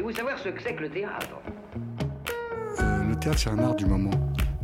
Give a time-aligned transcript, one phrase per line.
[0.00, 1.40] Voulez-vous savoir ce que c'est que le théâtre
[3.08, 4.12] le théâtre, c'est un art du moment.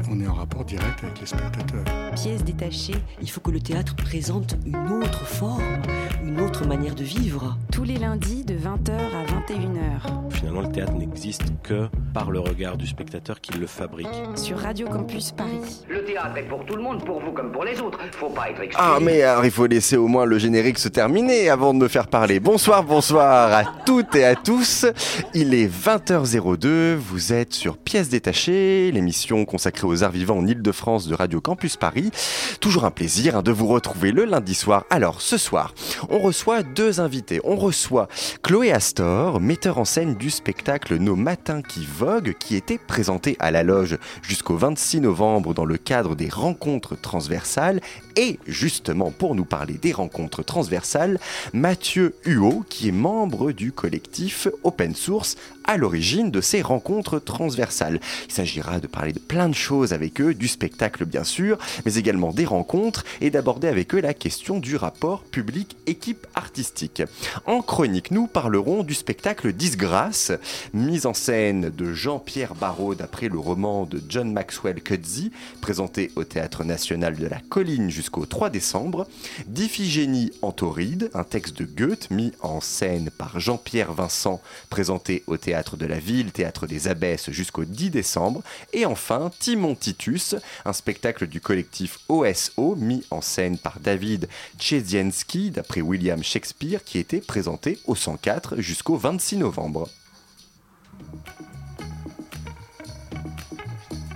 [0.08, 1.84] On est en rapport direct avec les spectateurs.
[2.14, 5.82] Pièce détachée, il faut que le théâtre présente une autre forme,
[6.24, 7.58] une autre manière de vivre.
[7.74, 12.76] Tous les lundis de 20h à 21h Finalement, le théâtre n'existe que par le regard
[12.76, 14.06] du spectateur qui le fabrique.
[14.36, 15.82] sur Radio Campus Paris.
[15.88, 17.98] Le théâtre est pour tout le monde, pour vous comme pour les autres.
[18.12, 18.80] Faut pas être exclu.
[18.80, 21.88] Ah mais alors, il faut laisser au moins le générique se terminer avant de me
[21.88, 22.38] faire parler.
[22.38, 24.86] Bonsoir, bonsoir à toutes et à tous.
[25.34, 31.08] Il est 20h02, vous êtes sur Pièces détachées, l'émission consacrée aux arts vivants en Ile-de-France
[31.08, 32.12] de Radio Campus Paris.
[32.60, 34.84] Toujours un plaisir hein, de vous retrouver le lundi soir.
[34.90, 35.74] Alors ce soir,
[36.08, 37.40] on reçoit deux invités.
[37.42, 38.08] On reçoit
[38.42, 43.50] Chloé Astor, metteur en scène du spectacle Nos Matins qui voguent, qui était présenté à
[43.50, 47.80] la loge jusqu'au 26 novembre dans le cadre des rencontres transversales.
[48.16, 51.18] Et justement, pour nous parler des rencontres transversales,
[51.54, 58.00] Mathieu Huot, qui est membre du collectif Open Source à l'origine de ces rencontres transversales.
[58.28, 61.94] Il s'agira de parler de plein de choses avec eux, du spectacle bien sûr, mais
[61.94, 67.02] également des rencontres et d'aborder avec eux la question du rapport public-équipe artistique.
[67.46, 70.32] En chronique, nous parlerons du spectacle Disgrâce,
[70.72, 76.24] mise en scène de Jean-Pierre Barraud d'après le roman de John Maxwell Coetzee, présenté au
[76.24, 79.06] Théâtre National de la Colline jusqu'au 3 décembre,
[79.46, 85.36] d'Iphigénie en tauride, un texte de Goethe mis en scène par Jean-Pierre Vincent, présenté au
[85.36, 90.72] Théâtre de la Ville, Théâtre des Abbesses jusqu'au 10 décembre, et enfin Timon Titus, un
[90.72, 97.20] spectacle du collectif OSO mis en scène par David Czezienski d'après William Shakespeare qui était
[97.20, 99.88] présenté au 104 jusqu'au 26 novembre.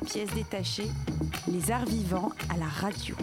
[0.07, 0.89] Pièce détachée,
[1.47, 3.15] les arts vivants à la radio.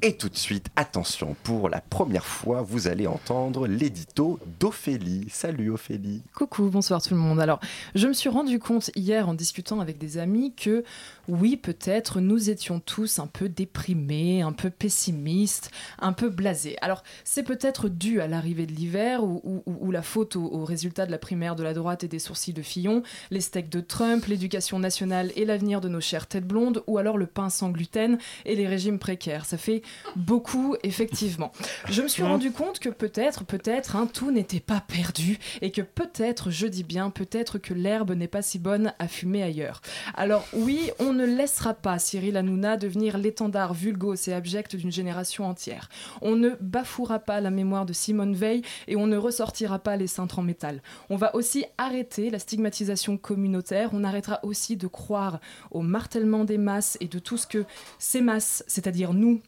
[0.00, 5.26] Et tout de suite, attention, pour la première fois, vous allez entendre l'édito d'Ophélie.
[5.28, 6.22] Salut Ophélie.
[6.36, 7.40] Coucou, bonsoir tout le monde.
[7.40, 7.58] Alors,
[7.96, 10.84] je me suis rendu compte hier en discutant avec des amis que
[11.26, 16.76] oui, peut-être nous étions tous un peu déprimés, un peu pessimistes, un peu blasés.
[16.80, 21.10] Alors, c'est peut-être dû à l'arrivée de l'hiver ou, la faute au, au résultat de
[21.10, 23.02] la primaire de la droite et des sourcils de Fillon,
[23.32, 27.18] les steaks de Trump, l'éducation nationale et l'avenir de nos chères têtes blondes, ou alors
[27.18, 29.44] le pain sans gluten et les régimes précaires.
[29.44, 29.82] Ça fait
[30.16, 31.52] beaucoup, effectivement.
[31.88, 35.82] Je me suis rendu compte que peut-être, peut-être, hein, tout n'était pas perdu et que
[35.82, 39.80] peut-être, je dis bien, peut-être que l'herbe n'est pas si bonne à fumer ailleurs.
[40.14, 45.46] Alors oui, on ne laissera pas Cyril Hanouna devenir l'étendard vulgos et abject d'une génération
[45.46, 45.88] entière.
[46.22, 50.06] On ne bafouera pas la mémoire de Simone Veil et on ne ressortira pas les
[50.06, 50.82] cintres en métal.
[51.10, 56.58] On va aussi arrêter la stigmatisation communautaire, on arrêtera aussi de croire au martèlement des
[56.58, 57.64] masses et de tout ce que
[57.98, 59.40] ces masses, c'est-à-dire nous,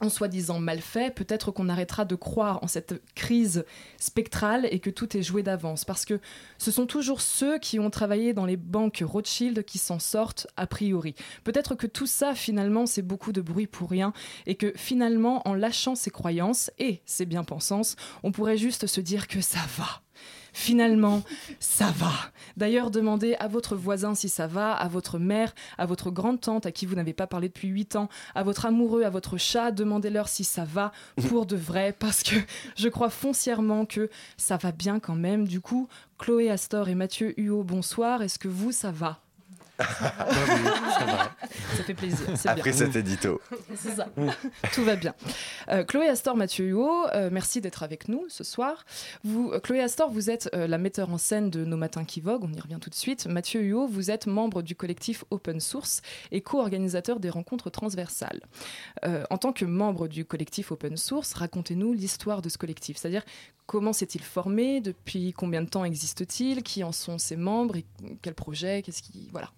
[0.00, 3.64] en soi-disant mal fait, peut-être qu'on arrêtera de croire en cette crise
[3.98, 5.84] spectrale et que tout est joué d'avance.
[5.84, 6.20] Parce que
[6.58, 10.66] ce sont toujours ceux qui ont travaillé dans les banques Rothschild qui s'en sortent a
[10.66, 11.14] priori.
[11.44, 14.12] Peut-être que tout ça, finalement, c'est beaucoup de bruit pour rien
[14.46, 19.28] et que finalement, en lâchant ses croyances et ses bien-pensances, on pourrait juste se dire
[19.28, 20.05] que ça va.
[20.58, 21.22] Finalement,
[21.60, 22.14] ça va.
[22.56, 26.72] D'ailleurs, demandez à votre voisin si ça va, à votre mère, à votre grande-tante à
[26.72, 30.28] qui vous n'avez pas parlé depuis 8 ans, à votre amoureux, à votre chat, demandez-leur
[30.28, 30.92] si ça va
[31.28, 32.36] pour de vrai, parce que
[32.74, 34.08] je crois foncièrement que
[34.38, 35.46] ça va bien quand même.
[35.46, 38.22] Du coup, Chloé Astor et Mathieu Huot, bonsoir.
[38.22, 39.25] Est-ce que vous, ça va?
[39.78, 39.84] Ça
[41.84, 42.26] fait plaisir.
[42.34, 42.72] c'est Après bien.
[42.72, 43.40] cet édito.
[43.76, 44.08] C'est ça.
[44.72, 45.14] Tout va bien.
[45.68, 48.84] Euh, Chloé Astor, Mathieu Huot, euh, merci d'être avec nous ce soir.
[49.24, 52.20] Vous, euh, Chloé Astor, vous êtes euh, la metteur en scène de Nos Matins qui
[52.20, 53.26] voguent, on y revient tout de suite.
[53.26, 58.40] Mathieu Huot, vous êtes membre du collectif Open Source et co-organisateur des rencontres transversales.
[59.04, 63.22] Euh, en tant que membre du collectif Open Source, racontez-nous l'histoire de ce collectif, c'est-à-dire
[63.66, 67.84] comment s'est-il formé, depuis combien de temps existe-t-il, qui en sont ses membres, et
[68.22, 69.28] quels projets, qu'est-ce qui...
[69.32, 69.50] Voilà.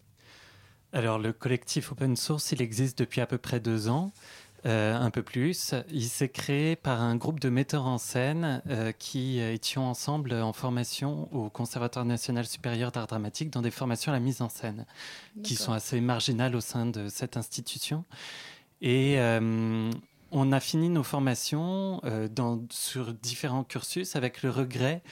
[0.92, 4.10] Alors, le collectif open source, il existe depuis à peu près deux ans,
[4.64, 5.74] euh, un peu plus.
[5.90, 10.52] Il s'est créé par un groupe de metteurs en scène euh, qui étions ensemble en
[10.52, 14.86] formation au Conservatoire national supérieur d'art dramatique dans des formations à la mise en scène,
[15.42, 18.04] qui sont assez marginales au sein de cette institution.
[18.80, 19.90] Et euh,
[20.30, 25.02] on a fini nos formations euh, dans, sur différents cursus avec le regret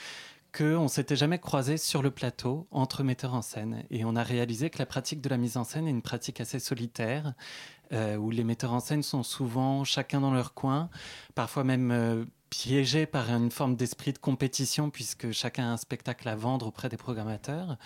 [0.57, 3.85] qu'on s'était jamais croisé sur le plateau entre metteurs en scène.
[3.91, 6.41] Et on a réalisé que la pratique de la mise en scène est une pratique
[6.41, 7.35] assez solitaire,
[7.93, 10.89] euh, où les metteurs en scène sont souvent chacun dans leur coin,
[11.35, 16.27] parfois même euh, piégés par une forme d'esprit de compétition, puisque chacun a un spectacle
[16.29, 17.77] à vendre auprès des programmateurs,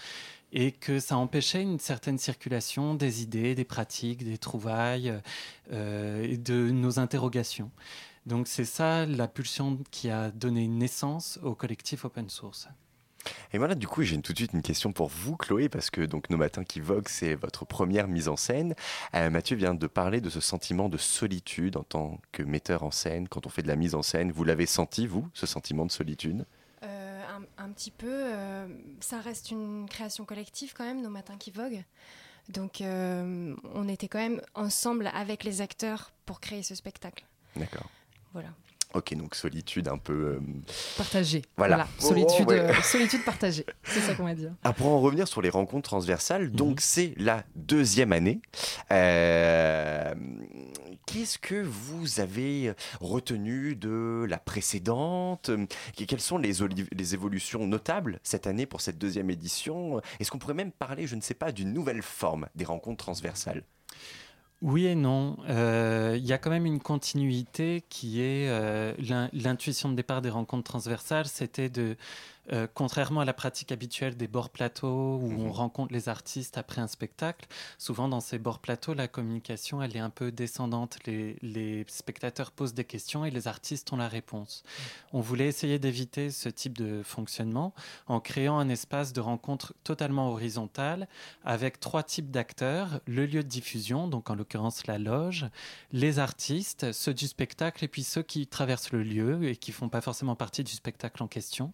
[0.53, 5.13] et que ça empêchait une certaine circulation des idées, des pratiques, des trouvailles,
[5.73, 7.71] euh, de nos interrogations.
[8.27, 12.69] Donc c'est ça la pulsion qui a donné naissance au collectif open source.
[13.53, 16.01] Et voilà, du coup, j'ai tout de suite une question pour vous, Chloé, parce que
[16.01, 18.75] donc Nos Matins qui voguent, c'est votre première mise en scène.
[19.15, 22.91] Euh, Mathieu vient de parler de ce sentiment de solitude en tant que metteur en
[22.91, 23.29] scène.
[23.29, 25.91] Quand on fait de la mise en scène, vous l'avez senti, vous, ce sentiment de
[25.91, 26.47] solitude?
[26.83, 28.09] Euh, un, un petit peu.
[28.09, 28.67] euh,
[29.01, 31.85] ça reste une création collective quand même, Nos Matins qui voguent.
[32.49, 37.27] Donc euh, on était quand même ensemble avec les acteurs pour créer ce spectacle.
[37.55, 37.91] D'accord.
[38.32, 38.49] Voilà.
[38.93, 40.12] Ok, donc solitude un peu.
[40.12, 40.41] euh,
[40.97, 41.43] Partagé.
[41.56, 41.87] Voilà.
[42.00, 42.59] Solitude, Oh, ouais.
[42.59, 43.65] euh, solitude partagée.
[43.85, 44.53] C'est ça qu'on va dire.
[44.65, 46.50] Ah, pour en revenir sur les rencontres transversales, Mhm.
[46.56, 48.41] donc c'est la deuxième année.
[48.91, 50.12] Euh,
[51.06, 55.50] Qu'est-ce que vous avez retenu de la précédente?
[55.97, 56.53] Que- Quelles sont les,
[56.93, 60.00] les évolutions notables cette année pour cette deuxième édition?
[60.21, 63.62] Est-ce qu'on pourrait même parler, je ne sais pas, d'une nouvelle forme des rencontres transversales?
[64.62, 65.37] Oui et non.
[65.49, 70.21] Euh, Il y a quand même une continuité qui est euh, l'in- l'intuition de départ
[70.21, 71.97] des rencontres transversales, c'était de,
[72.52, 76.81] euh, contrairement à la pratique habituelle des bords plateaux où on rencontre les artistes après
[76.81, 77.47] un spectacle,
[77.79, 80.99] souvent dans ces bords plateaux, la communication elle est un peu descendante.
[81.06, 84.62] Les, les spectateurs posent des questions et les artistes ont la réponse.
[85.12, 87.75] On voulait essayer d'éviter ce type de fonctionnement
[88.06, 91.08] en créant un espace de rencontre totalement horizontal
[91.44, 95.47] avec trois types d'acteurs, le lieu de diffusion, donc en l'occurrence la loge,
[95.93, 99.88] les artistes, ceux du spectacle et puis ceux qui traversent le lieu et qui font
[99.88, 101.73] pas forcément partie du spectacle en question,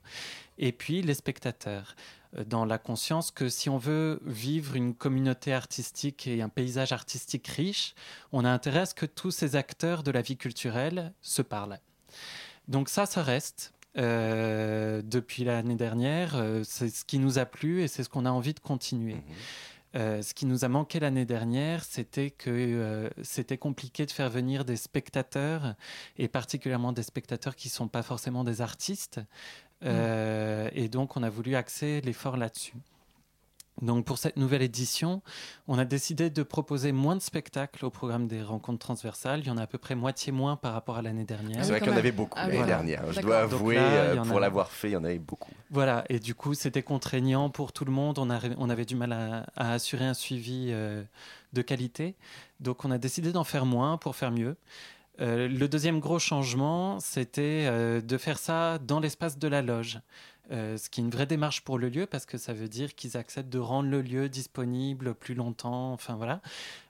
[0.59, 1.95] et puis les spectateurs.
[2.37, 6.93] Euh, Dans la conscience que si on veut vivre une communauté artistique et un paysage
[6.93, 7.95] artistique riche,
[8.33, 11.79] on a intérêt à ce que tous ces acteurs de la vie culturelle se parlent.
[12.69, 13.73] Donc ça, ça reste.
[13.99, 18.27] Euh, depuis l'année dernière, euh, c'est ce qui nous a plu et c'est ce qu'on
[18.27, 19.17] a envie de continuer.
[19.95, 24.29] Euh, ce qui nous a manqué l'année dernière, c'était que euh, c'était compliqué de faire
[24.29, 25.75] venir des spectateurs,
[26.19, 29.21] et particulièrement des spectateurs qui ne sont pas forcément des artistes.
[29.85, 32.75] Euh, Et donc, on a voulu axer l'effort là-dessus.
[33.83, 35.21] Donc, pour cette nouvelle édition,
[35.69, 39.41] on a décidé de proposer moins de spectacles au programme des rencontres transversales.
[39.41, 41.63] Il y en a à peu près moitié moins par rapport à l'année dernière.
[41.63, 42.73] C'est vrai qu'il y en avait beaucoup Ah l'année voilà.
[42.77, 43.13] dernière.
[43.13, 45.53] Je dois avouer, là, euh, pour a- l'avoir fait, il y en avait beaucoup.
[45.71, 48.19] Voilà, et du coup, c'était contraignant pour tout le monde.
[48.19, 51.03] On, a- on avait du mal à, à assurer un suivi euh,
[51.53, 52.15] de qualité.
[52.61, 54.57] Donc, on a décidé d'en faire moins pour faire mieux.
[55.21, 60.01] Euh, le deuxième gros changement, c'était euh, de faire ça dans l'espace de la loge.
[60.53, 62.95] Euh, ce qui est une vraie démarche pour le lieu parce que ça veut dire
[62.95, 66.41] qu'ils acceptent de rendre le lieu disponible plus longtemps, enfin voilà.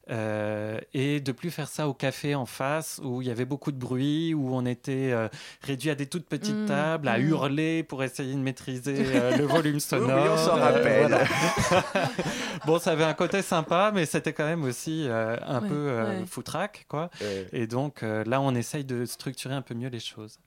[0.09, 3.73] Euh, et de plus faire ça au café en face où il y avait beaucoup
[3.73, 5.29] de bruit, où on était euh,
[5.63, 7.23] réduit à des toutes petites Mm, tables, à mm.
[7.23, 10.23] hurler pour essayer de maîtriser euh, le volume sonore.
[10.23, 11.07] Oui, on s'en Euh, rappelle.
[11.09, 11.25] voilà.
[12.67, 15.75] bon, ça avait un côté sympa, mais c'était quand même aussi euh, un Ouais, peu
[15.75, 16.27] euh, ouais.
[16.27, 17.11] foutraque, quoi.
[17.53, 20.39] Et donc euh, là, on essaye de structurer un peu mieux les choses.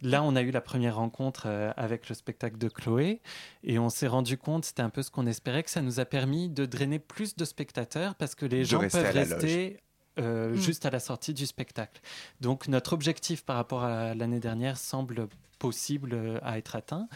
[0.00, 3.20] Là, on a eu la première rencontre euh, avec le spectacle de Chloé
[3.64, 6.04] et on s'est rendu compte, c'était un peu ce qu'on espérait, que ça nous a
[6.04, 9.80] permis de drainer plus de spectateurs parce que les De gens rester peuvent rester
[10.18, 10.56] euh, Mm.
[10.56, 12.00] juste à la sortie du spectacle.
[12.40, 15.28] Donc notre objectif par rapport à l'année dernière semble
[15.58, 17.08] possible euh, à être atteint.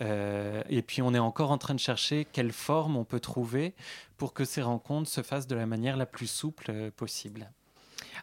[0.00, 3.74] Euh, et puis on est encore en train de chercher quelle forme on peut trouver
[4.16, 7.50] pour que ces rencontres se fassent de la manière la plus souple possible.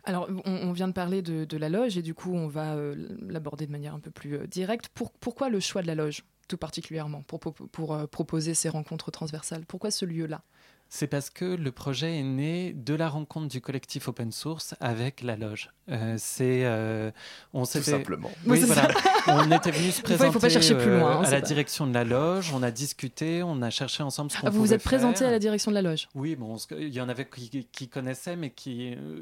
[0.03, 2.95] Alors, on, vient de parler de, la loge et du coup, on va euh,
[3.27, 4.89] l'aborder de manière un peu plus euh, directe.
[4.89, 9.65] Pour- pourquoi le choix de la loge, tout particulièrement, pour, euh, proposer ces rencontres transversales?
[9.65, 10.43] Pourquoi ce lieu-là?
[10.89, 15.21] C'est parce que le projet est né de la rencontre du collectif open source avec
[15.21, 15.69] la loge.
[15.89, 17.11] Euh, c'est, euh,
[17.53, 18.29] on Tout s'était, simplement.
[18.45, 18.89] oui, voilà.
[19.27, 21.31] on était venu se fois, présenter il faut pas chercher plus euh, loin, hein, à
[21.31, 22.51] la pas- direction de la loge.
[22.53, 25.31] On a discuté, on a cherché ensemble ce qu'on Ah, Vous vous êtes présenté à
[25.31, 28.49] la direction de la loge Oui, bon, il y en avait qui, qui connaissaient, mais
[28.49, 29.21] qui euh,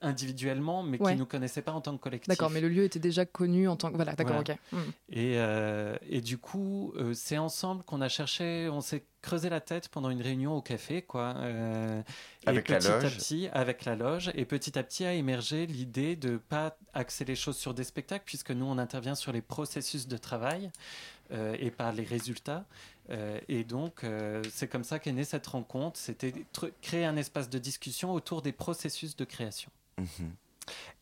[0.00, 1.12] individuellement, mais Ouais.
[1.12, 2.28] qui nous connaissaient pas en tant que collectif.
[2.28, 3.96] D'accord, mais le lieu était déjà connu en tant que.
[3.96, 4.54] Voilà, d'accord, Voilà.
[4.54, 4.58] ok.
[4.72, 4.90] Hmm.
[5.10, 9.60] Et, euh, et du coup, euh, c'est ensemble qu'on a cherché, on s'est creusé la
[9.60, 11.34] tête pendant une réunion au café, quoi.
[11.38, 12.02] euh,
[12.46, 15.66] Avec et la petit à petit, avec la loge, et petit à petit a émergé
[15.66, 19.42] l'idée de pas axer les choses sur des spectacles, puisque nous on intervient sur les
[19.42, 20.70] processus de travail
[21.32, 22.64] euh, et pas les résultats.
[23.10, 24.04] Euh, et donc,
[24.50, 25.98] c'est comme ça qu'est née cette rencontre.
[25.98, 26.32] C'était
[26.80, 29.70] créer un espace de discussion autour des processus de création.
[29.98, 30.32] Mhm.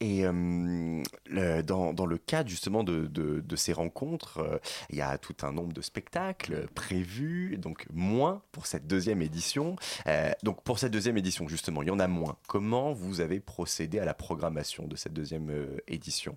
[0.00, 4.58] Et euh, le- dans, dans le cadre justement de, de- de ces rencontres, euh,
[4.90, 9.76] il y a tout un nombre de spectacles prévus, donc moins pour cette deuxième édition.
[10.06, 12.36] Euh, donc pour cette deuxième édition justement, il y en a moins.
[12.46, 16.36] Comment vous avez procédé à la programmation de cette deuxième euh, édition?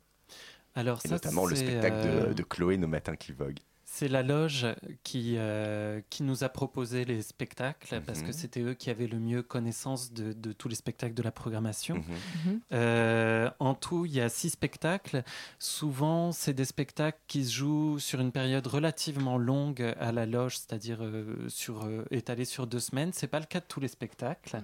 [0.74, 3.60] Alors, Et ça, notamment le spectacle de, de Chloé Nos Matins qui voguent.
[3.94, 4.66] C'est la loge
[5.04, 8.34] qui, euh, qui nous a proposé les spectacles parce que Mhm.
[8.34, 11.96] c'était eux qui avaient le mieux connaissance de, de tous les spectacles de la programmation.
[11.96, 12.04] Mhm.
[12.54, 12.62] Mhm.
[12.72, 15.24] Euh, en tout, il y a six spectacles.
[15.60, 20.58] Souvent, c'est des spectacles qui se jouent sur une période relativement longue à la loge,
[20.58, 23.12] c'est-à-dire euh, sur, euh, étalés sur deux semaines.
[23.12, 24.64] C'est pas le cas de tous les spectacles.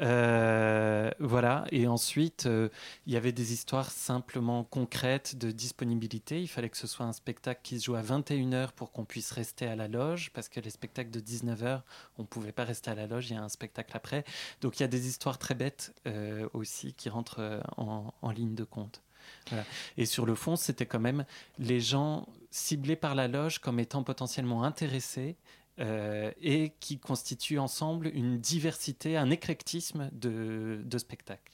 [0.00, 1.64] Euh, voilà.
[1.70, 2.68] Et ensuite, euh,
[3.06, 6.42] il y avait des histoires simplement concrètes de disponibilité.
[6.42, 9.30] Il fallait que ce soit un spectacle qui se joue à 21h pour qu'on puisse
[9.30, 11.82] rester à la loge, parce que les spectacles de 19h,
[12.18, 14.24] on ne pouvait pas rester à la loge, il y a un spectacle après.
[14.60, 18.64] Donc il y a des histoires très bêtes euh, aussi qui rentrent en, ligne de
[18.64, 19.02] compte.
[19.96, 21.24] Et sur le fond, c'était quand même
[21.58, 25.36] les gens ciblés par la loge comme étant potentiellement intéressés
[25.80, 31.52] euh, et qui constituent ensemble une diversité, un éclectisme de, de spectacles.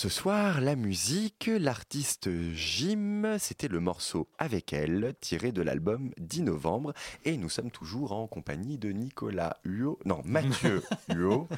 [0.00, 6.44] Ce soir, la musique, l'artiste Jim, c'était le morceau Avec elle, tiré de l'album 10
[6.44, 6.94] novembre,
[7.26, 10.82] et nous sommes toujours en compagnie de Nicolas Huot, non, Mathieu
[11.14, 11.48] Huot,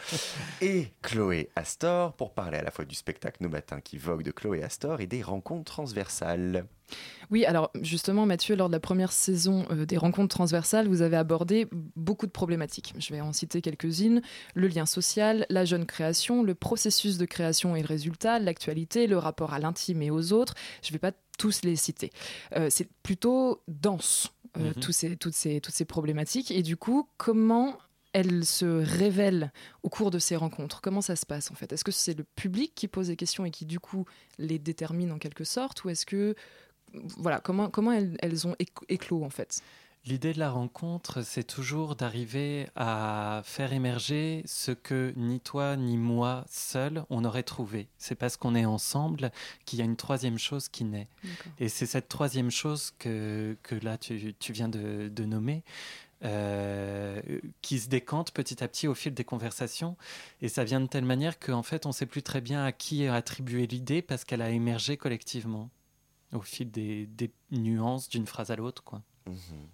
[0.61, 4.33] et Chloé Astor, pour parler à la fois du spectacle Nos Matins qui vogue de
[4.33, 6.67] Chloé Astor et des rencontres transversales.
[7.31, 11.17] Oui, alors justement, Mathieu, lors de la première saison euh, des rencontres transversales, vous avez
[11.17, 12.93] abordé beaucoup de problématiques.
[12.99, 14.21] Je vais en citer quelques-unes.
[14.55, 19.19] Le lien social, la jeune création, le processus de création et le résultat, l'actualité, le
[19.19, 20.55] rapport à l'intime et aux autres.
[20.83, 22.11] Je ne vais pas tous les citer.
[22.57, 24.75] Euh, C'est plutôt dense, euh, Mhm.
[24.83, 26.51] tous ces, toutes, ces, toutes ces problématiques.
[26.51, 27.79] Et du coup, comment
[28.13, 29.51] elles se révèlent
[29.83, 30.83] au cours de ces rencontres?
[30.83, 31.73] Comment ça se passe en fait?
[31.73, 34.05] Est-ce que c'est le public qui pose des questions et qui du coup
[34.39, 35.83] les détermine en quelque sorte?
[35.85, 36.35] Ou est-ce que
[37.17, 39.63] voilà, comment, comment elles, elles ont éc- éclos en fait?
[40.05, 45.97] L'idée de la rencontre, c'est toujours d'arriver à faire émerger ce que ni toi ni
[45.97, 47.87] moi seul on aurait trouvé.
[47.99, 49.31] C'est parce qu'on est ensemble
[49.65, 51.07] qu'il y a une troisième chose qui naît.
[51.61, 55.63] Et c'est cette troisième chose que, que là tu, tu viens de, de nommer.
[56.25, 57.21] euh,
[57.63, 59.97] qui se décante petit à petit au fil des conversations.
[60.41, 62.73] Et ça vient de telle manière qu'en fait, on ne sait plus très bien à
[62.73, 65.69] qui attribuer l'idée parce qu'elle a émergé collectivement
[66.33, 68.83] au fil des, des nuances d'une phrase à l'autre.
[68.85, 69.03] quoi.
[69.27, 69.69] Mhm.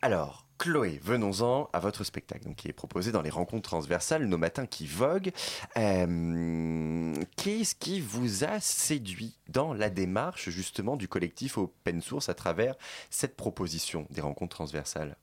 [0.00, 4.38] Alors, Chloé, venons-en à votre spectacle, donc, qui est proposé dans les rencontres transversales Nos
[4.38, 5.32] Matins qui voguent.
[5.76, 12.34] Euh, Qu'est-ce qui vous a séduit dans la démarche justement du collectif Open Source à
[12.34, 12.74] travers
[13.10, 15.16] cette proposition des rencontres transversales?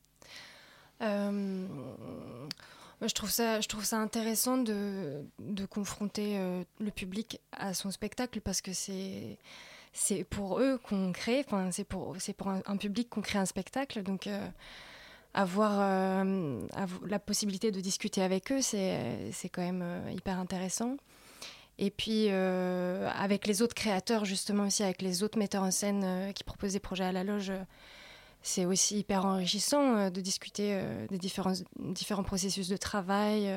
[1.02, 1.68] Euh,
[3.02, 7.92] je, trouve ça, je trouve ça intéressant de, de confronter euh, le public à son
[7.92, 9.38] spectacle parce que c'est
[9.98, 13.46] c'est pour eux qu'on crée, enfin c'est pour, c'est pour un, public qu'on crée un
[13.46, 14.04] spectacle.
[14.04, 14.46] Donc euh,
[15.34, 16.60] avoir, euh,
[17.08, 20.98] la possibilité de discuter avec eux, c'est c'est quand même euh, hyper intéressant.
[21.78, 26.44] Et puis avec les autres créateurs, justement aussi avec les autres metteurs en scène qui
[26.46, 27.52] proposent des projets à la loge,
[28.42, 33.54] c'est aussi hyper enrichissant de discuter des différents, différents processus de travail.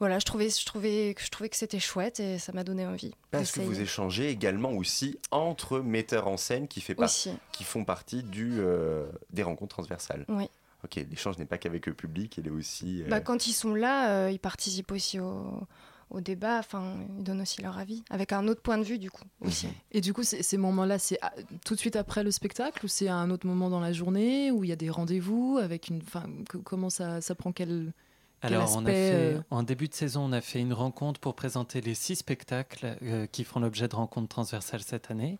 [0.00, 2.84] Voilà, je trouvais, je, trouvais, que- je trouvais que c'était chouette et ça m'a donné
[2.86, 3.14] envie.
[3.30, 7.30] Parce que vous échangez également aussi entre metteurs en scène qui, fait par- Aussi.
[7.52, 10.24] qui font partie du, euh, des rencontres transversales.
[10.28, 10.48] Oui.
[10.82, 13.02] Ok, l'échange n'est pas qu'avec le public, il est aussi...
[13.02, 15.60] euh, Bah, quand ils sont là, euh, ils participent aussi au,
[16.08, 19.10] au débat, enfin, ils donnent aussi leur avis, avec un autre point de vue du
[19.10, 19.68] coup aussi.
[19.92, 21.32] Et du coup, ces moments-là, c'est ah,
[21.66, 24.50] tout de suite après le spectacle ou c'est à un autre moment dans la journée
[24.50, 26.00] où il y a des rendez-vous avec une.
[26.02, 26.24] Enfin,
[26.64, 27.92] comment ça, ça prend quel.
[28.42, 31.20] Alors, on a aspect, fait, euh, en début de saison, on a fait une rencontre
[31.20, 35.38] pour présenter les six spectacles euh, qui feront l'objet de rencontres transversales cette année.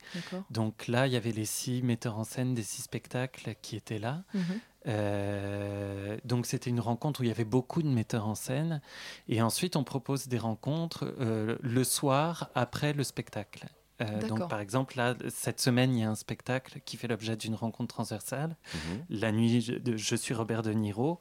[0.51, 3.99] Donc là, il y avait les six metteurs en scène des six spectacles qui étaient
[3.99, 4.23] là.
[4.35, 4.43] Mhm.
[4.87, 8.81] Euh, donc c'était une rencontre où il y avait beaucoup de metteurs en scène.
[9.29, 13.67] Et ensuite, on propose des rencontres euh, le soir après le spectacle.
[14.01, 17.37] Euh, donc par exemple, là, cette semaine, il y a un spectacle qui fait l'objet
[17.37, 18.57] d'une rencontre transversale.
[18.75, 19.05] mhm.
[19.11, 21.19] La nuit de Je suis Robert De Niro,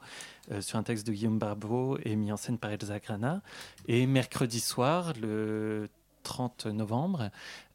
[0.50, 3.42] euh, sur un texte de Guillaume Barbeau et mis en scène par Elsa Grana.
[3.86, 5.88] Et mercredi soir, le
[6.22, 7.30] 30 novembre,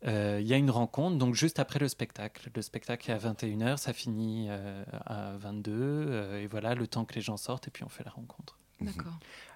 [0.06, 2.50] euh, il y a une rencontre, donc juste après le spectacle.
[2.56, 7.06] Le spectacle est à 21h, ça finit euh, à 22 euh, et voilà, le temps
[7.06, 8.58] que les gens sortent, et puis on fait la rencontre.
[8.82, 9.14] D'accord.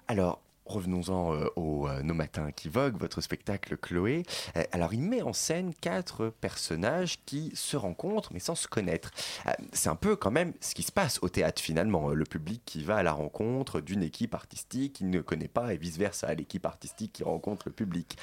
[0.08, 0.40] Alors,
[0.70, 4.22] revenons-en euh, au euh, Nos Matins qui voguent, votre spectacle Chloé.
[4.56, 9.10] Euh, alors, il met en scène quatre personnages qui se rencontrent mais sans se connaître.
[9.46, 12.08] Euh, c'est un peu quand même ce qui se passe au théâtre finalement.
[12.10, 15.76] Le public qui va à la rencontre d'une équipe artistique qu'il ne connaît pas et
[15.76, 18.16] vice-versa, l'équipe artistique qui rencontre le public.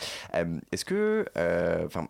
[0.72, 1.26] Est-ce que...
[1.86, 2.08] Enfin.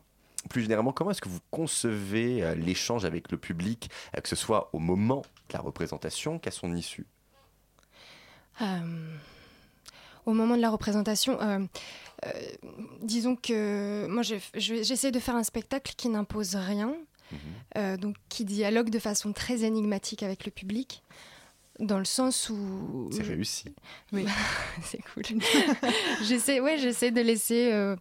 [0.49, 3.89] plus généralement, comment est-ce que vous concevez l'échange avec le public,
[4.21, 7.05] que ce soit au moment de la représentation qu'à son issue?
[10.27, 11.59] Au moment de la représentation, euh,
[12.25, 12.29] euh,
[13.01, 16.93] disons que moi j'essaie de faire un spectacle qui n'impose rien,
[17.31, 17.37] Mhm.
[17.77, 21.03] euh, donc qui dialogue de façon très énigmatique avec le public,
[21.79, 23.65] dans le sens où C'est réussi.
[24.13, 24.25] Oui,
[24.83, 25.23] c'est cool.
[26.23, 27.95] j'essaie, ouais, j'essaie de laisser, euh,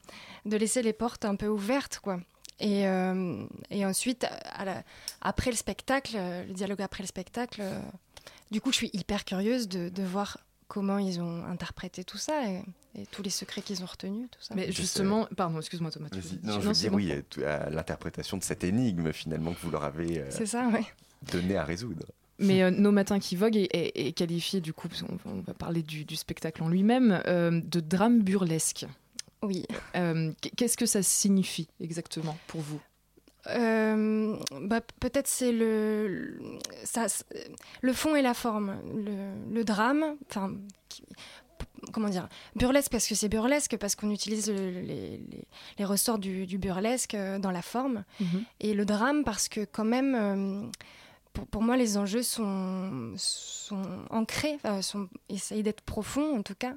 [0.44, 2.20] de laisser les portes un peu ouvertes, quoi.
[2.60, 4.82] Et, euh, et ensuite, à la-
[5.20, 7.80] après le spectacle, le dialogue après le spectacle, euh,
[8.50, 12.48] du coup, je suis hyper curieuse de, de voir comment ils ont interprété tout ça
[12.48, 12.62] et,
[13.00, 14.55] et tous les secrets qu'ils ont retenus, tout ça.
[14.55, 16.09] Mais justement, pardon, excuse-moi Thomas.
[16.11, 16.96] tu Non, je veux dire, bon.
[16.96, 20.46] oui, euh, tout- à l'interprétation de cette énigme finalement que vous leur avez euh, C'est
[20.46, 20.85] ça, ouais.
[21.33, 22.05] donné à résoudre.
[22.38, 24.88] Mais euh, Nos Matins qui voguent est, est- est qualifié, du coup,
[25.24, 28.87] on va parler du, du spectacle en lui-même, euh, de drame burlesque.
[29.42, 29.64] Oui.
[29.94, 32.81] Euh, Qu'est-ce que ça signifie exactement pour vous?
[33.48, 36.40] Euh, bah, peut-être c'est le, le-
[36.85, 37.24] ça, c'est-
[37.80, 38.76] le fond et la forme.
[38.94, 40.52] Le, le drame, enfin,
[41.92, 44.82] comment dire, burlesque parce que c'est burlesque, parce qu'on utilise le- les,
[45.18, 48.04] les- les ressorts du, du burlesque euh, dans la forme.
[48.61, 50.66] Et le drame parce que quand même, euh,
[51.32, 56.54] pour, pour moi, les enjeux sont, sont ancrés, enfin, sont, essayent d'être profonds en tout
[56.59, 56.74] cas.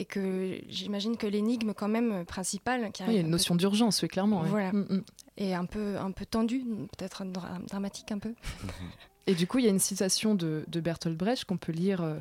[0.00, 3.26] Et que j'imagine que l'énigme quand même principale qui Oui, il y a arrive une
[3.26, 4.42] peu notion d'urgence, oui, clairement.
[4.44, 4.72] Voilà.
[4.72, 5.04] Mm, mm.
[5.38, 6.64] et un peu, un peu tendu,
[6.96, 8.32] peut-être dra- dramatique un peu.
[9.28, 12.00] Et du coup, il y a une citation de, de Bertolt Brecht qu'on peut lire
[12.00, 12.14] euh,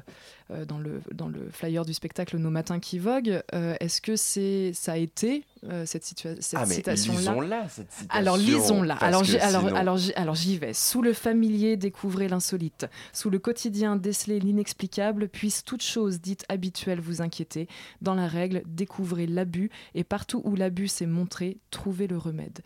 [0.51, 3.41] euh, dans, le, dans le flyer du spectacle Nos Matins qui voguent.
[3.53, 6.03] Euh, Est-ce que c'est, ça a été euh, cette,
[6.55, 7.19] ah citation-là?
[7.19, 8.09] lisons-la cette citation.
[8.19, 8.95] Alors lisons-la.
[8.95, 10.73] Alors, alors, alors, alors j'y vais.
[10.73, 12.87] Sous le familier, découvrez l'insolite.
[13.13, 15.29] Sous le quotidien, décelez l'inexplicable.
[15.29, 17.69] Puisse toute chose dite habituelle vous inquiéter.
[18.01, 19.71] Dans la règle, découvrez l'abus.
[19.95, 22.59] Et partout où l'abus s'est montré, trouvez le remède.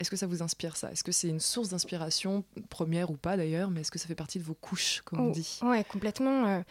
[0.00, 0.90] Est-ce que ça vous inspire ça?
[0.90, 4.14] Est-ce que c'est une source d'inspiration, première ou pas d'ailleurs, mais est-ce que ça fait
[4.16, 5.60] partie de vos couches, comme on Oh, dit?
[5.62, 6.46] Ouais, complètement.
[6.46, 6.62] euh,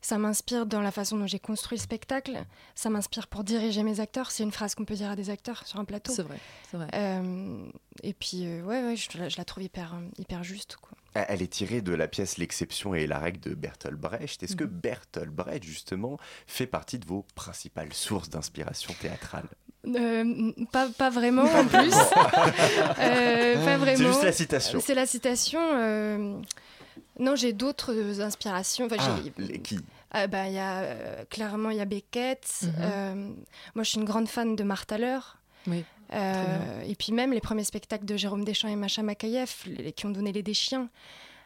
[0.00, 2.44] ça m'inspire dans la façon dont j'ai construit le spectacle.
[2.74, 4.30] Ça m'inspire pour diriger mes acteurs.
[4.32, 6.12] C'est une phrase qu'on peut dire à des acteurs sur un plateau.
[6.12, 6.38] C'est vrai,
[6.70, 6.88] c'est vrai.
[6.94, 7.66] Euh,
[8.02, 10.76] et puis, euh, ouais, ouais je, la- je la trouve hyper, hyper juste.
[10.82, 10.98] Quoi.
[11.14, 14.42] Elle est tirée de la pièce L'exception et la règle de Bertolt Brecht.
[14.42, 19.46] Est-ce que Bertolt Brecht, justement, fait partie de vos principales sources d'inspiration théâtrale?
[19.86, 21.92] Euh, pas, pas vraiment en plus.
[22.98, 23.96] Euh, pas vraiment.
[23.98, 24.80] C'est juste la citation.
[24.80, 25.60] C'est la citation.
[25.74, 26.34] euh,
[27.18, 28.86] Non, j'ai d'autres inspirations.
[28.86, 29.78] Enfin, Ah, j'ai- les- qui?
[30.12, 32.46] Ah, bah, il y a, euh, clairement, il y a Beckett.
[32.62, 32.72] Mhm.
[32.80, 33.14] Euh,
[33.74, 35.38] moi, je suis une grande fan de Martha Leur.
[35.66, 39.92] Oui, Euh, et puis même les premiers spectacles de Jérôme Deschamps et Macha Makayev, les-
[39.92, 40.88] qui ont donné les Deschiens,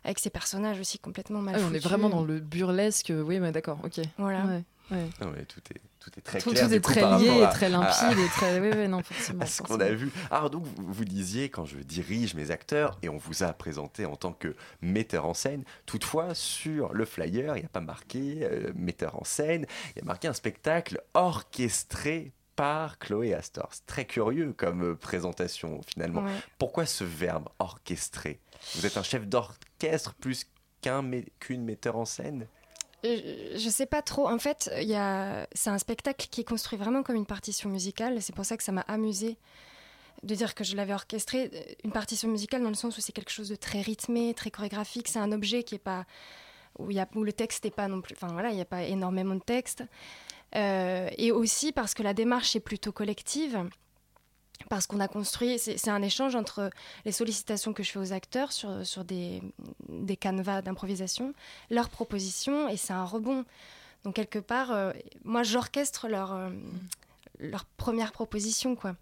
[0.05, 3.12] avec ces personnages aussi complètement mal Ah on est vraiment dans le burlesque.
[3.14, 4.01] Oui, mais d'accord, ok.
[4.18, 4.44] Voilà.
[4.44, 5.44] Ouais, ouais.
[5.49, 6.68] Tout est tout est très Tout, clair.
[6.68, 8.61] tout est coup, très lié, et très à- limpide et très.
[8.61, 9.42] Oui, oui, non, forcément.
[9.42, 10.12] à ce qu'on a vu.
[10.31, 14.05] Alors donc vous, vous disiez quand je dirige mes acteurs et on vous a présenté
[14.07, 15.64] en tant que metteur en scène.
[15.85, 20.03] Toutefois sur le flyer il n'y a pas marqué euh, metteur en scène, il y
[20.03, 23.68] a marqué un spectacle orchestré par Chloé Astor.
[23.72, 26.22] C'est très curieux comme euh, présentation finalement.
[26.22, 26.31] Ouais.
[26.59, 28.38] Pourquoi ce verbe orchestré?
[28.77, 30.46] Vous êtes un chef d'orchestre plus
[30.81, 31.03] qu'un
[31.40, 32.46] qu'une metteur en scène?
[33.05, 34.29] Je sais pas trop.
[34.29, 34.71] En fait,
[35.53, 38.21] c'est un spectacle qui est construit vraiment comme une partition musicale.
[38.23, 39.37] C'est pour ça que ça m'a amusé
[40.23, 41.77] de dire que je l'avais orchestré.
[41.85, 45.09] Une partition musicale dans le sens où c'est quelque chose de très rythmé, très chorégraphique.
[45.09, 46.05] C'est un objet qui est pas
[46.79, 47.09] où, y a...
[47.15, 48.15] le texte n'est pas non plus.
[48.21, 49.85] Enfin voilà, il n'y a pas énormément de texte.
[50.55, 53.69] Euh, et aussi parce que la démarche est plutôt collective.
[54.69, 56.71] Parce qu'on a construit, c'est un échange entre
[57.05, 59.42] les sollicitations que je fais aux acteurs sur, sur des,
[59.88, 61.35] des canevas d'improvisation,
[61.71, 63.45] leurs propositions, et c'est un rebond.
[64.05, 64.92] Donc quelque part, euh,
[65.25, 66.51] moi j'orchestre leur, euh,
[67.38, 68.97] leur première proposition, quoi.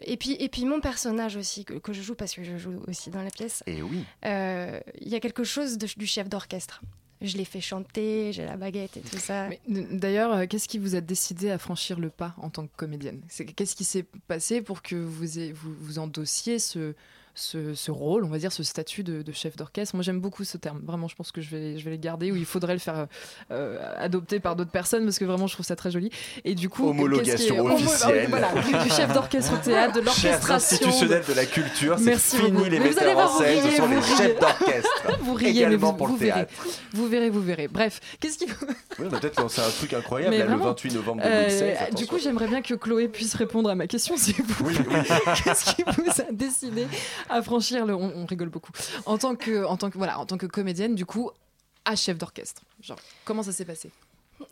[0.00, 2.80] Et puis, et puis mon personnage aussi, que, que je joue, parce que je joue
[2.88, 4.04] aussi dans la pièce, Et oui.
[4.24, 6.80] euh, il y a quelque chose de- du chef d'orchestre.
[7.22, 9.48] Je l'ai fait chanter, j'ai la baguette et tout ça.
[9.68, 13.20] D'ailleurs, euh, qu'est-ce qui vous a décidé à franchir le pas en tant que comédienne?
[13.56, 16.94] Qu'est-ce qui s'est passé pour que vous, vous endossiez ce,
[17.34, 20.44] ce, ce rôle, on va dire, ce statut de, de chef d'orchestre Moi, j'aime beaucoup
[20.44, 20.80] ce terme.
[20.84, 22.98] Vraiment, je pense que je vais, je vais le garder ou il faudrait le faire
[22.98, 23.06] euh,
[23.52, 26.10] euh, adopter par d'autres personnes parce que vraiment, je trouve ça très joli.
[26.44, 28.26] Et du coup, Homologation est- homo- officielle.
[28.28, 30.54] voilà, du, du chef d'orchestre au théâtre, de l'orchestration.
[30.54, 32.64] institutionnels de la culture, c'est Merci fini beaucoup.
[32.64, 34.88] les Mais vous allez metteurs voir, en scène, ce sont les chefs d'orchestre.
[35.22, 36.46] Vous riez, mais également vous, pour vous le verrez.
[36.46, 36.52] théâtre.
[36.92, 37.68] Vous verrez, vous verrez.
[37.68, 38.54] Bref, qu'est-ce qui vous...
[38.98, 41.60] Oui, peut-être lancé un truc incroyable Mais le vraiment, 28 novembre Euh, 2016.
[41.60, 42.06] du attention.
[42.06, 44.74] coup, j'aimerais bien que Chloé puisse répondre à ma question, s'il vous plaît.
[45.44, 46.86] Qu'est-ce qui vous a décidé
[47.28, 47.94] à franchir le.
[47.94, 48.72] On, on rigole beaucoup.
[49.06, 51.30] En tant que, en tant que, voilà, en tant que comédienne, du coup,
[51.84, 52.62] à chef d'orchestre.
[52.80, 53.90] Genre, comment ça s'est passé?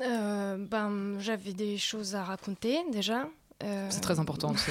[0.01, 3.29] Euh, ben, j'avais des choses à raconter déjà.
[3.63, 4.55] Euh, C'est très important.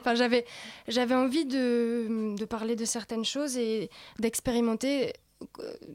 [0.00, 0.46] Enfin, j'avais,
[0.88, 5.12] j'avais envie de, de parler de certaines choses et d'expérimenter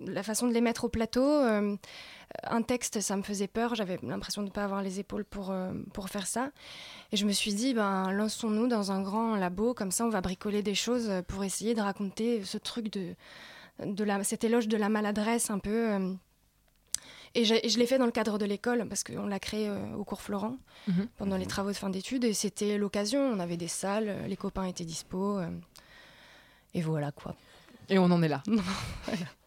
[0.06, 1.24] la façon de les mettre au plateau.
[1.24, 1.76] Euh,
[2.44, 3.76] un texte, ça me faisait peur.
[3.76, 6.52] J'avais l'impression de ne pas avoir les épaules pour, euh, pour faire ça.
[7.12, 10.22] Et je me suis dit, ben, lançons-nous dans un grand labo, comme ça on va
[10.22, 13.16] bricoler des choses pour essayer de raconter ce truc de,
[13.86, 15.94] de la, cet éloge de la maladresse un peu.
[15.94, 16.14] euh.
[17.38, 20.06] Et, je l'ai fait dans le cadre de l'école, parce qu'on l'a créé euh, au
[20.06, 21.08] cours Florent Mhm.
[21.18, 22.24] pendant les travaux de fin d'études.
[22.24, 25.38] Et c'était l'occasion, on avait des salles, euh, les copains étaient dispo.
[25.40, 25.50] euh,
[26.74, 27.36] et voilà quoi.
[27.90, 28.42] Et on en est là.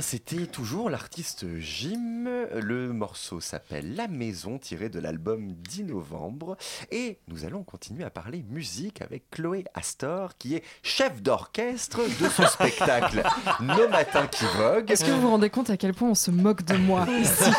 [0.00, 2.13] c'était toujours l'artiste Jim.
[2.62, 6.56] Le morceau s'appelle La Maison, tiré de l'album 10 novembre.
[6.92, 12.28] Et nous allons continuer à parler musique avec Chloé Astor, qui est chef d'orchestre de
[12.28, 13.24] ce spectacle
[13.60, 14.88] Nos Matins qui voguent.
[14.88, 17.50] Est-ce que vous vous rendez compte à quel point on se moque de moi ici?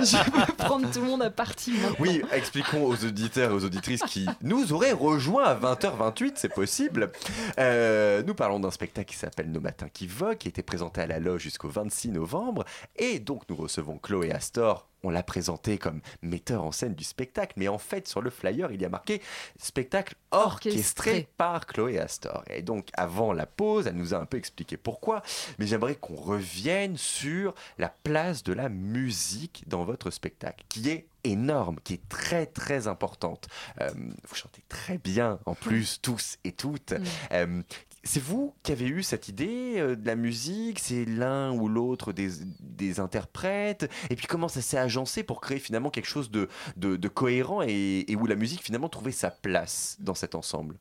[0.00, 1.96] Je peux prendre tout le monde à partie maintenant.
[1.98, 7.12] Oui, expliquons aux auditeurs et aux auditrices qui nous auraient rejoints à 20h28, c'est possible.
[7.58, 11.02] Euh, nous parlons d'un spectacle qui s'appelle Nos Matins qui voguent, qui a été présenté
[11.02, 12.64] à la loge jusqu'au 26 novembre.
[12.96, 14.86] Et donc nous recevons Chloé Astor.
[15.02, 18.70] On l'a présenté comme metteur en scène du spectacle, mais en fait sur le flyer
[18.70, 19.22] il y a marqué
[19.58, 21.28] spectacle orchestré, Orchestré.
[21.38, 22.44] par Chloé Astor.
[22.50, 25.22] Et donc avant la pause, elle nous a un peu expliqué pourquoi,
[25.58, 31.06] mais j'aimerais qu'on revienne sur la place de la musique dans votre spectacle, qui est
[31.24, 33.48] énorme, qui est très très importante.
[33.80, 33.90] Euh,
[34.28, 36.94] vous chantez très bien en plus, tous et toutes.
[37.32, 37.62] Euh,
[38.02, 40.78] c'est vous qui avez eu cette idée euh, de la musique?
[40.78, 43.90] C'est l'un ou l'autre des, des interprètes?
[44.08, 48.06] Et puis comment ça s'est agencé pour créer finalement quelque chose de, de, cohérent et,
[48.18, 50.76] où la musique finalement trouvait sa place dans cet ensemble?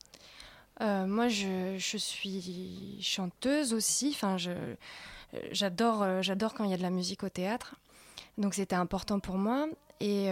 [0.81, 4.13] Euh, moi, je, je suis chanteuse aussi.
[4.15, 4.37] Enfin,
[5.51, 7.75] j'adore, euh, j'adore quand il y a de la musique au théâtre.
[8.37, 9.67] Donc, c'était important pour moi.
[9.99, 10.27] Et,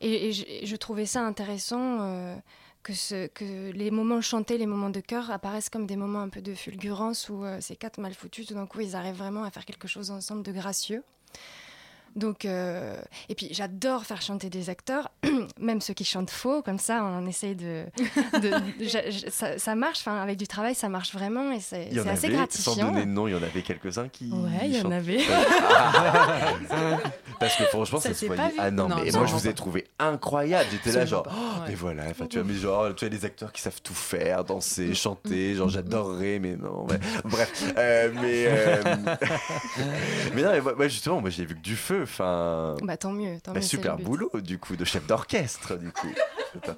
[0.00, 2.36] et, je, trouvais ça intéressant
[2.82, 6.54] que, les moments chantés, les moments de chœur apparaissent comme des moments un peu de
[6.54, 9.64] fulgurance où euh, ces quatre mal foutus, tout d'un coup, ils arrivent vraiment à faire
[9.64, 11.02] quelque chose ensemble de gracieux.
[12.18, 12.96] Donc, euh,
[13.28, 15.10] et puis j'adore faire chanter des acteurs,
[15.60, 17.84] même ceux qui chantent faux, comme ça on essaye de.
[19.30, 22.28] ça, ça marche, enfin, avec du travail ça marche vraiment et c'est assez avait, sans
[22.28, 22.86] gratifiant.
[22.88, 24.30] donner de nom, il y en avait quelques-uns qui.
[24.30, 25.18] Ouais, il y en avait.
[27.40, 28.42] Parce que franchement, Ça ça, se voyait.
[28.58, 30.68] Ah non, Non, mais non, moi je vous ai trouvé incroyable.
[30.72, 31.68] J'étais là, genre, oh, Ouais.
[31.68, 34.44] mais voilà, enfin, tu vois, mais genre, tu as des acteurs qui savent tout faire,
[34.44, 36.86] danser, chanter, genre, j'adorerais, mais non,
[37.24, 37.72] bref.
[37.76, 38.82] Euh, mais, euh,
[40.34, 42.76] mais non, mais moi, justement, moi j'ai vu que du feu, enfin.
[42.82, 43.64] Bah tant mieux, tant bah, mieux.
[43.66, 46.08] super boulot, du coup, de chef d'orchestre, du coup.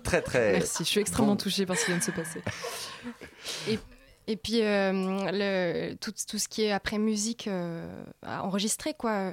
[0.02, 0.52] Très, très.
[0.52, 1.36] Merci, je suis extrêmement bon.
[1.38, 2.42] touchée par ce qui vient de se passer.
[4.26, 4.92] Et puis euh,
[5.32, 9.32] le, tout, tout ce qui est après musique euh, à enregistrer, quoi.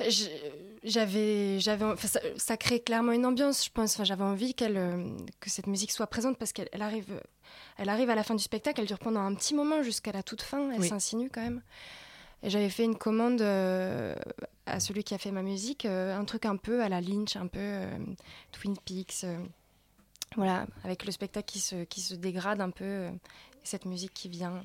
[0.00, 0.26] Je-
[0.84, 3.94] J'avais, j'avais, enfin, ça, ça crée clairement une ambiance, je pense.
[3.94, 5.08] Enfin, j'avais envie qu'elle, euh,
[5.40, 7.06] que cette musique soit présente parce qu'elle elle arrive,
[7.78, 10.22] elle arrive à la fin du spectacle, elle dure pendant un petit moment jusqu'à la
[10.22, 10.88] toute fin, elle Oui.
[10.88, 11.62] s'insinue quand même.
[12.42, 14.14] Et j'avais fait une commande euh,
[14.66, 17.36] à celui qui a fait ma musique, euh, un truc un peu à la Lynch,
[17.36, 17.98] un peu euh,
[18.52, 19.24] Twin Peaks.
[19.24, 19.38] euh,
[20.36, 23.10] voilà, avec le spectacle qui se, qui se dégrade un peu, et
[23.62, 24.62] cette musique qui vient.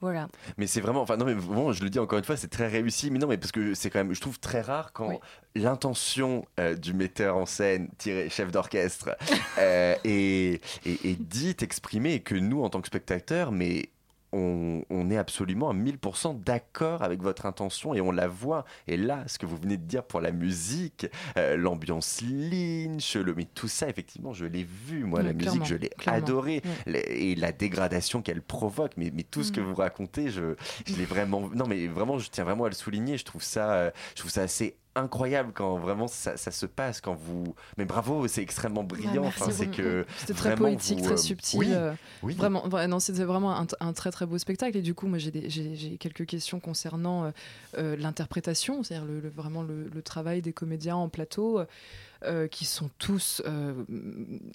[0.00, 0.28] Voilà.
[0.58, 2.68] Mais c'est vraiment, enfin non mais vraiment, je le dis encore une fois, c'est très
[2.68, 3.10] réussi.
[3.10, 5.16] Mais non, mais parce que c'est quand même, je trouve très rare quand Oui.
[5.56, 6.44] l'intention
[6.76, 9.16] du metteur en scène, tiré chef d'orchestre,
[9.58, 10.60] est, est,
[11.04, 13.88] est dite, exprimée, et que nous, en tant que spectateurs, mais
[14.32, 18.64] on, on est absolument à 1000% d'accord avec votre intention et on la voit.
[18.86, 23.34] Et là, ce que vous venez de dire pour la musique, euh, l'ambiance lynch, le,
[23.34, 26.62] mais tout ça, effectivement, je l'ai vu, moi, la musique, je l'ai adoré.
[26.86, 29.64] Et la dégradation qu'elle provoque, mais, mais tout ce que Mm.
[29.64, 30.54] vous racontez, je,
[30.86, 31.48] je l'ai vraiment.
[31.54, 33.18] Non, mais vraiment, je tiens vraiment à le souligner.
[33.18, 37.00] Je trouve ça, euh, je trouve ça assez incroyable quand vraiment ça, ça se passe
[37.00, 41.14] quand vous mais bravo c'est extrêmement brillant enfin c'est que C'était très poétique, vous, très
[41.14, 41.58] euh, subtil.
[41.58, 44.76] oui, euh, oui Vraiment, non, c'était vraiment un, un très très beau spectacle.
[44.76, 47.32] Et du coup, moi, j'ai quelques questions concernant
[47.76, 51.60] euh, l'interprétation, c'est-à-dire le, le- vraiment le, le travail des comédiens en plateau,
[52.50, 53.72] qui sont tous euh,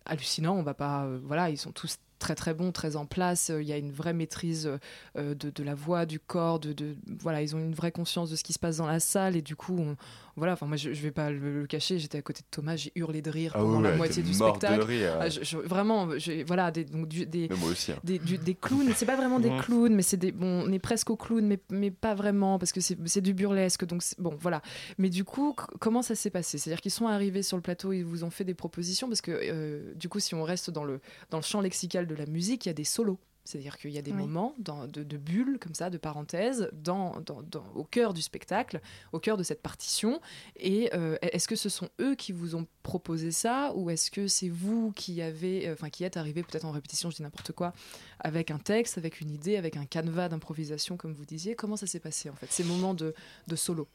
[0.05, 0.55] hallucinants.
[0.57, 3.49] On va pas, euh, voilà, ils sont tous très très bons, très en place.
[3.49, 4.69] Euh, Il y a une vraie maîtrise
[5.17, 8.29] euh, de, de la voix, du corps, de, de- voilà, ils ont une vraie conscience
[8.29, 9.35] de ce qui se passe dans la salle.
[9.35, 9.97] Et du coup, on-
[10.35, 11.99] voilà, enfin moi, je, je vais pas le, le cacher.
[11.99, 14.33] J'étais à côté de Thomas, j'ai hurlé de rire ah pendant ouais, la moitié du
[14.37, 14.79] mort spectacle.
[14.79, 16.07] de rire Ah, je- je- vraiment,
[16.47, 17.99] voilà, des, donc, du- des, mais moi aussi hein.
[18.05, 18.91] des, du- des clowns.
[18.95, 20.31] C'est pas vraiment des clowns, mais c'est des.
[20.31, 23.33] Bon, on est presque au clown, mais, mais pas vraiment, parce que c'est c'est du
[23.33, 23.85] burlesque.
[23.85, 24.61] Donc, bon, voilà.
[24.97, 26.57] Mais du coup, comment ça s'est passé?
[26.57, 29.31] C'est-à-dire qu'ils sont arrivés sur le plateau, ils vous ont fait des propositions, parce que
[29.31, 32.65] euh, du coup, si on reste dans le, dans le champ lexical de la musique,
[32.65, 33.19] il y a des solos.
[33.45, 34.17] C'est-à-dire qu'il y a des Oui.
[34.19, 38.21] moments dans- de, de bulles, comme ça, de parenthèses, dans, dans- dans- au cœur du
[38.21, 38.79] spectacle,
[39.11, 40.21] au cœur de cette partition.
[40.55, 44.29] Et euh, est-ce que ce sont eux qui vous ont proposé ça, ou est-ce que
[44.29, 47.51] c'est vous qui avez, euh, enfin, qui êtes arrivé peut-être en répétition, je dis n'importe
[47.51, 47.73] quoi,
[48.21, 51.53] avec un texte, avec une idée, avec un canevas d'improvisation, comme vous disiez?
[51.53, 53.13] Comment ça s'est passé en fait, ces moments de,
[53.47, 53.89] de solo?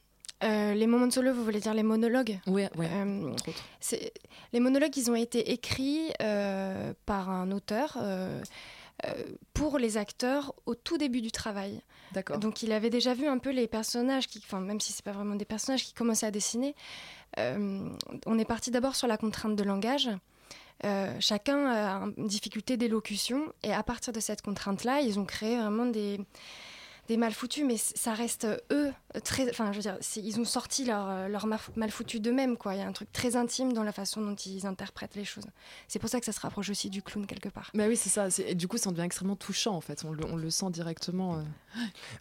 [0.45, 2.89] Euh, les moments de solo, vous voulez dire les monologues Ouais, ouais.
[2.93, 3.65] Euh, entre autres.
[3.81, 4.13] c'est-
[4.53, 8.41] Les monologues, ils ont été écrits euh, par un auteur euh,
[9.55, 11.81] pour les acteurs au tout début du travail.
[12.13, 12.39] D'accord.
[12.39, 15.13] Donc il avait déjà vu un peu les personnages, qui, enfin, même si c'est pas
[15.13, 16.75] vraiment des personnages, qui commençaient à dessiner.
[17.37, 20.09] On est parti d'abord sur la contrainte de langage.
[20.85, 25.57] Euh, chacun a une difficulté d'élocution et à partir de cette contrainte-là, ils ont créé
[25.59, 26.21] vraiment des,
[27.09, 28.93] des mal foutus, mais ça reste euh, eux
[29.25, 29.49] très.
[29.51, 32.75] Enfin, je veux dire, ils ont sorti leur, euh, leur mal- foutu d'eux-mêmes, quoi.
[32.75, 35.47] Il y a un truc très intime dans la façon dont ils interprètent les choses.
[35.89, 37.71] C'est pour ça que ça se rapproche aussi du clown quelque part.
[37.75, 38.29] Mais oui, c'est ça.
[38.47, 40.05] Et du coup, ça en devient extrêmement touchant en fait.
[40.05, 41.39] On le, on le sent directement.
[41.39, 41.43] euh.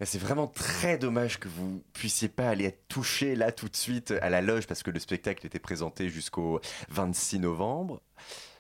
[0.05, 4.13] C'est vraiment très dommage que vous puissiez pas aller être touché là tout de suite
[4.21, 8.01] à la loge parce que le spectacle était présenté jusqu'au 26 novembre.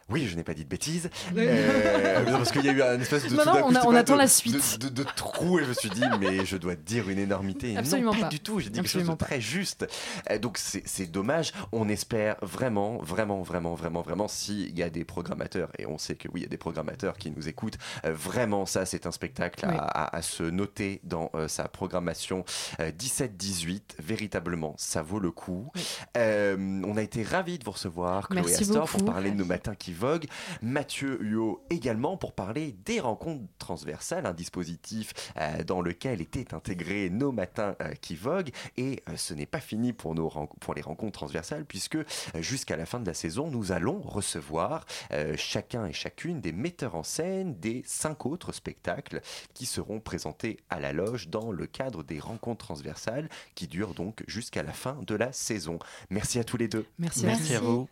[0.09, 1.09] Oui, je n'ai pas dit de bêtises.
[1.37, 3.99] Euh, parce qu'il y a eu un espèce de Non, tout non, coup, on a-
[3.99, 4.79] attend de- la suite.
[4.79, 7.77] De, de- de trou et je me suis dit, mais je dois dire une énormité.
[7.77, 8.29] Absolument non, pas, pas.
[8.31, 8.59] du tout.
[8.59, 9.87] J'ai dit quelque chose Absolument de très juste.
[10.31, 11.51] Euh, donc c'est dommage.
[11.71, 16.15] On espère vraiment, vraiment, vraiment, vraiment, vraiment, s'il y a des programmateurs, et on sait
[16.15, 19.11] que oui, il y a des programmateurs qui nous écoutent, euh, vraiment, ça, c'est un
[19.11, 19.75] spectacle à, Oui.
[19.77, 22.43] à- à se noter dans euh, sa programmation
[22.79, 23.95] euh, 17-18.
[23.99, 25.71] Véritablement, ça vaut le coup.
[26.17, 29.75] Euh, on a été ravis de vous recevoir, Chloé Astor, pour parler de nos matins
[29.75, 30.27] qui voguent.
[30.61, 37.09] Mathieu Huot également pour parler des rencontres transversales, un dispositif euh, dans lequel étaient intégrés
[37.09, 38.51] nos matins euh, qui voguent.
[38.77, 40.29] Et euh, ce n'est pas fini pour, nos
[40.59, 41.97] pour les rencontres transversales, puisque
[42.35, 44.85] jusqu'à la fin de la saison, nous allons recevoir
[45.35, 49.21] chacun et chacune des metteurs en scène des cinq autres spectacles
[49.53, 54.23] qui seront présentés à la loge dans le cadre des rencontres transversales qui durent donc
[54.27, 55.79] jusqu'à la fin de la saison.
[56.09, 56.85] Merci à tous les deux.
[56.99, 57.87] Merci, Merci à vous.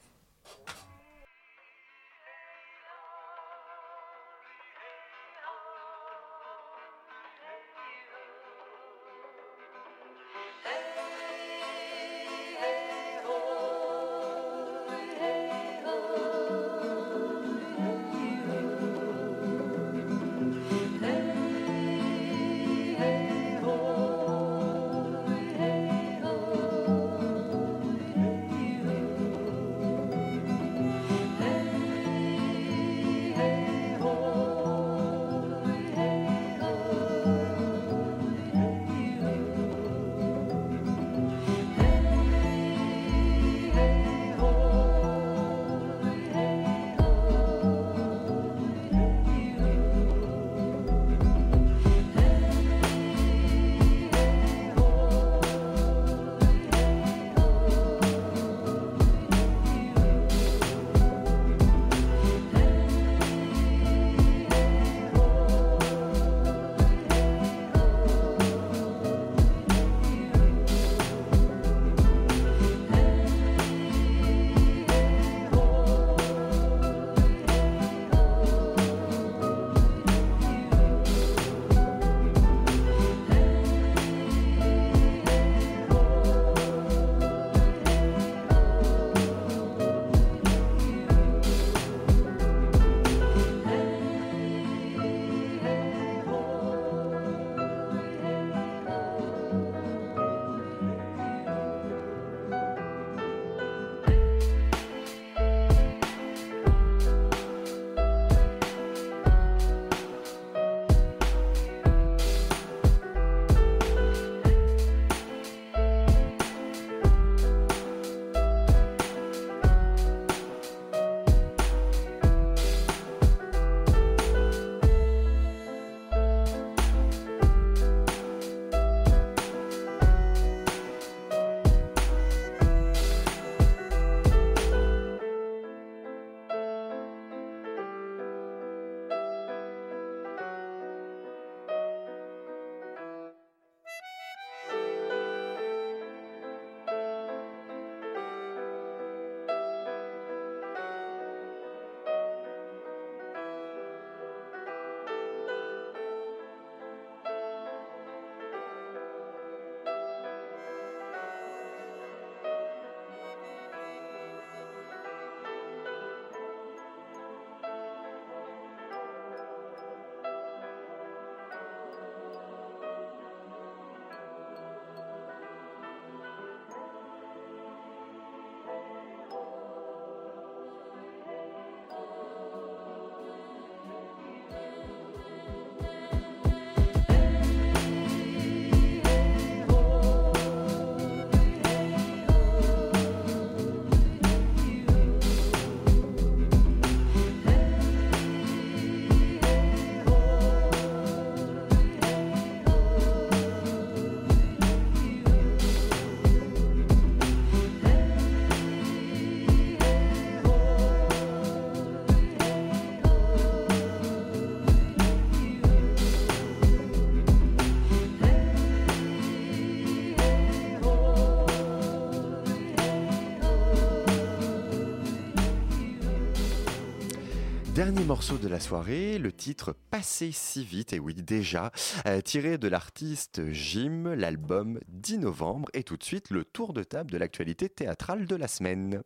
[228.06, 231.72] Morceau de la soirée, le titre Passé si vite, et oui déjà,
[232.06, 236.84] euh, tiré de l'artiste Jim, l'album 10 novembre, et tout de suite le tour de
[236.84, 239.02] table de l'actualité théâtrale de la semaine.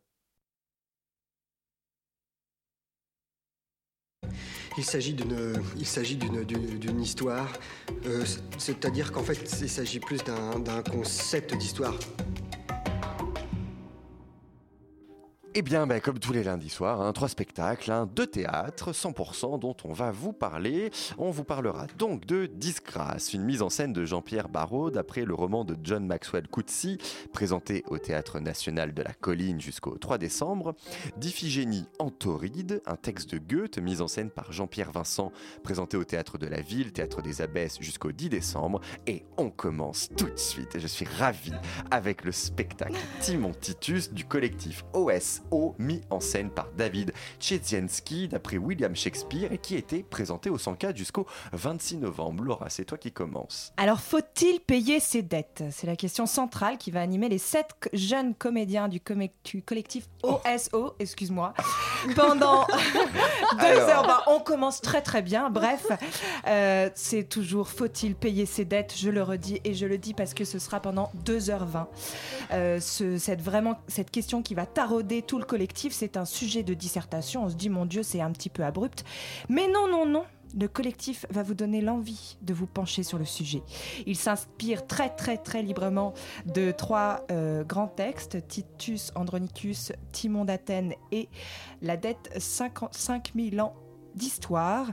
[4.76, 7.50] Il s'agit d'une, histoire,
[8.04, 8.24] euh,
[8.58, 11.94] c'est-à-dire qu'en fait, il s'agit plus d'un concept d'histoire.
[15.52, 19.58] Eh bien, ben, comme tous les lundis soirs, hein, trois spectacles, hein, deux théâtres, 100%
[19.58, 20.92] dont on va vous parler.
[21.18, 25.34] On vous parlera donc de Disgrâce, une mise en scène de Jean-Pierre Barraud d'après le
[25.34, 26.98] roman de John Maxwell Coetzee,
[27.32, 30.76] présenté au Théâtre National de la Colline jusqu'au 3 décembre.
[31.16, 35.32] D'Iphigénie en Tauride, un texte de Goethe mis en scène par Jean-Pierre Vincent,
[35.64, 38.80] présenté au Théâtre de la Ville, Théâtre des Abbesses jusqu'au 10 décembre.
[39.08, 41.52] Et on commence tout de suite, et je suis ravi,
[41.90, 45.39] avec le spectacle Timon Titus du collectif OS
[45.78, 50.96] mis en scène par David Czezienski d'après William Shakespeare et qui était présenté au 104
[50.96, 52.44] jusqu'au 26 novembre.
[52.44, 53.72] Laura, c'est toi qui commence.
[53.76, 55.64] Alors, faut-il payer ses dettes?
[55.70, 61.54] C'est la question centrale qui va animer les sept jeunes comédiens du, collectif OSO, excuse-moi,
[62.16, 62.66] pendant
[63.60, 64.06] deux heures.
[64.06, 65.50] Bah, on commence très très bien.
[65.50, 65.86] Bref,
[66.46, 68.94] euh, c'est toujours faut-il payer ses dettes?
[68.96, 71.86] Je le redis et je le dis parce que ce sera pendant 2h20.
[72.52, 76.64] Euh, ce, cette, vraiment, cette question qui va tarauder tout le collectif, c'est un sujet
[76.64, 77.44] de dissertation.
[77.44, 79.04] On se dit, mon Dieu, c'est un petit peu abrupt.
[79.48, 80.24] Mais non, non, non.
[80.58, 83.62] Le collectif va vous donner l'envie de vous pencher sur le sujet.
[84.06, 86.14] Il s'inspire très très très librement
[86.52, 91.28] de trois euh, grands textes, Titus Andronicus, Timon d'Athènes et
[91.80, 93.76] La dette 5000 ans
[94.16, 94.90] d'histoire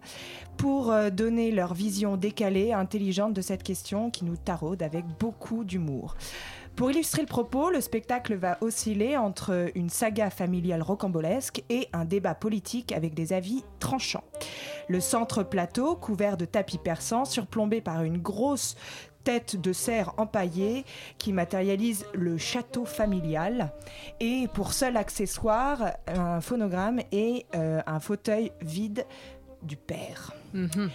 [0.57, 5.63] pour euh, donner leur vision décalée, intelligente de cette question qui nous taraude avec beaucoup
[5.63, 6.15] d'humour.
[6.77, 12.05] Pour illustrer le propos, le spectacle va osciller entre une saga familiale rocambolesque et un
[12.05, 14.23] débat politique avec des avis tranchants.
[14.87, 18.75] Le centre plateau, couvert de tapis persans, surplombé par une grosse
[19.23, 20.85] tête de cerf empaillée
[21.17, 23.73] qui matérialise le château familial
[24.19, 29.03] et pour seul accessoire un phonogramme et euh, un fauteuil vide
[29.63, 30.31] du père.
[30.53, 30.91] Mhm.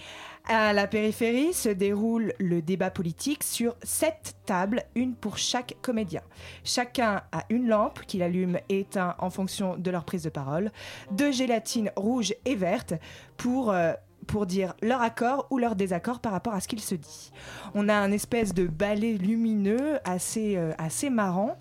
[0.49, 6.21] À la périphérie se déroule le débat politique sur sept tables, une pour chaque comédien.
[6.65, 10.71] Chacun a une lampe qu'il allume et éteint en fonction de leur prise de parole,
[11.11, 12.93] deux gélatines rouges et vertes
[13.37, 13.93] pour euh,
[14.23, 17.31] pour dire leur accord ou leur désaccord par rapport à ce qu'il se dit.
[17.75, 21.57] On a un espèce de ballet lumineux assez, euh, assez marrant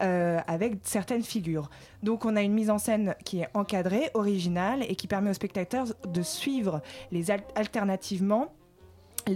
[0.00, 1.70] euh, avec certaines figures.
[2.02, 5.34] Donc on a une mise en scène qui est encadrée, originale et qui permet aux
[5.34, 8.52] spectateurs de suivre les alternativement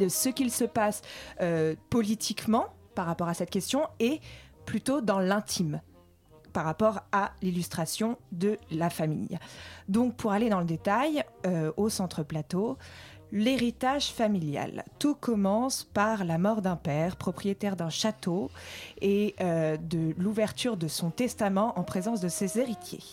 [0.09, 1.03] ce qu'il se passe
[1.41, 4.20] euh, politiquement par rapport à cette question et
[4.66, 5.81] plutôt dans l'intime
[6.53, 9.38] par rapport à l'illustration de la famille.
[9.88, 12.78] Donc pour aller dans le détail, euh, au centre plateau,
[13.30, 14.84] L'héritage familial.
[14.99, 18.51] Tout commence par la mort d'un père, propriétaire d'un château,
[19.03, 23.05] et euh, de l'ouverture de son testament en présence de ses héritiers.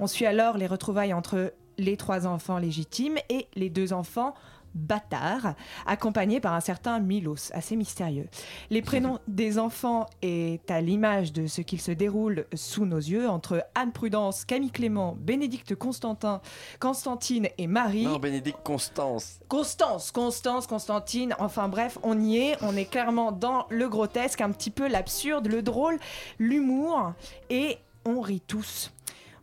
[0.00, 4.34] On suit alors les retrouvailles entre les trois enfants légitimes et les deux enfants
[4.74, 5.54] Bâtard,
[5.86, 8.28] accompagné par un certain Milos, assez mystérieux.
[8.70, 13.28] Les prénoms des enfants est à l'image de ce qu'il se déroule sous nos yeux
[13.28, 16.40] entre Anne Prudence, Camille Clément, Bénédicte Constantin,
[16.80, 18.04] Constantine et Marie.
[18.04, 19.40] Non, Bénédicte Constance.
[19.48, 24.50] Constance, Constance, Constantine, enfin bref, on y est, on est clairement dans le grotesque, un
[24.50, 25.98] petit peu l'absurde, le drôle,
[26.38, 27.12] l'humour,
[27.50, 28.90] et on rit tous.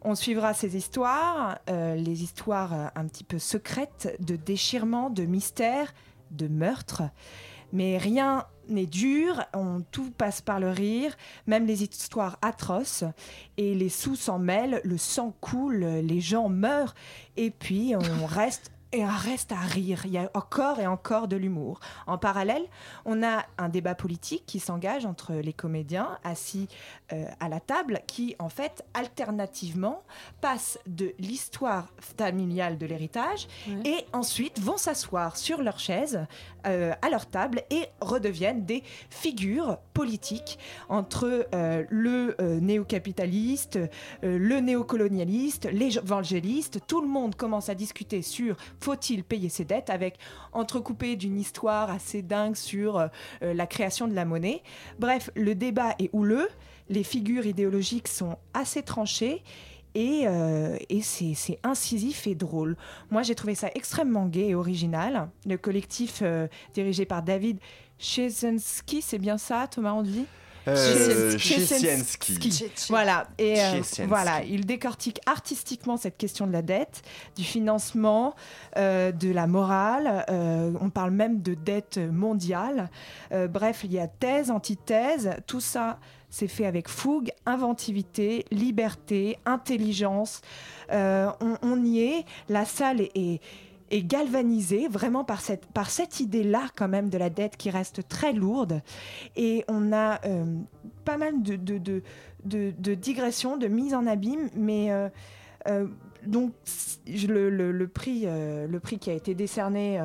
[0.04, 5.24] On suivra ces histoires, euh, les histoires euh, un petit peu secrètes de déchirement, de
[5.26, 5.94] mystère,
[6.32, 7.04] de meurtre.
[7.72, 9.44] Mais rien n'est dur,
[9.92, 13.04] tout passe par le rire, même les histoires atroces.
[13.58, 16.96] Et les sous s'en mêlent, le sang coule, les gens meurent.
[17.38, 20.02] Et puis on reste et un reste à rire.
[20.06, 21.80] Il y a encore et encore de l'humour.
[22.08, 22.64] En parallèle,
[23.06, 26.68] on a un débat politique qui s'engage entre les comédiens assis
[27.14, 30.04] euh, à la table qui, en fait, alternativement,
[30.42, 33.48] passent de l'histoire familiale de l'héritage
[33.86, 36.26] et ensuite vont s'asseoir sur leur chaise
[36.66, 40.60] euh, à leur table et redeviennent des figures politiques
[40.90, 43.80] entre euh, le néo-capitaliste,
[44.24, 46.80] le néocolonialiste, l'évangéliste.
[46.88, 50.18] Tout le monde commence à discuter sur faut-il payer ses dettes avec
[50.54, 53.08] entrecoupé d'une histoire assez dingue sur euh,
[53.42, 54.64] la création de la monnaie.
[55.00, 56.50] Bref, le débat est houleux,
[56.90, 59.44] les figures idéologiques sont assez tranchées
[59.96, 62.78] et, euh, c'est incisif et drôle.
[63.10, 65.30] Moi, j'ai trouvé ça extrêmement gai et original.
[65.46, 67.60] Le collectif euh, dirigé par David
[68.00, 70.26] Chesensky, c'est bien ça, Thomas Andy
[70.68, 72.36] Euh, Chesiensky.
[72.40, 72.88] Chesiensky.
[72.90, 77.02] Voilà, et euh, voilà, il décortique artistiquement cette question de la dette,
[77.36, 78.36] du financement,
[78.78, 80.24] euh, de la morale.
[80.30, 82.92] euh, on parle même de dette mondiale.
[83.32, 85.32] Euh, bref, il y a thèse, antithèse.
[85.48, 86.00] Tout ça,
[86.32, 90.42] c'est fait avec fougue, inventivité, liberté, intelligence.
[90.92, 91.30] Euh,
[91.62, 92.26] on, y est.
[92.50, 93.42] La salle est- est
[93.94, 98.82] est galvanisée vraiment par cette, idée-là quand même de la dette qui reste très lourde.
[99.36, 100.46] Et on a euh,
[101.04, 102.02] pas mal de,
[102.96, 105.88] digressions, de mise en abîme, mais euh,
[106.26, 106.54] donc
[107.06, 110.00] le, prix, le prix qui a été décerné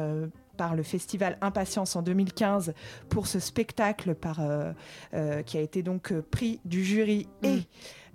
[0.57, 2.75] par le festival Impatience en 2015
[3.09, 4.73] pour ce spectacle par, euh,
[5.15, 7.61] euh, qui a été donc euh, prix du jury et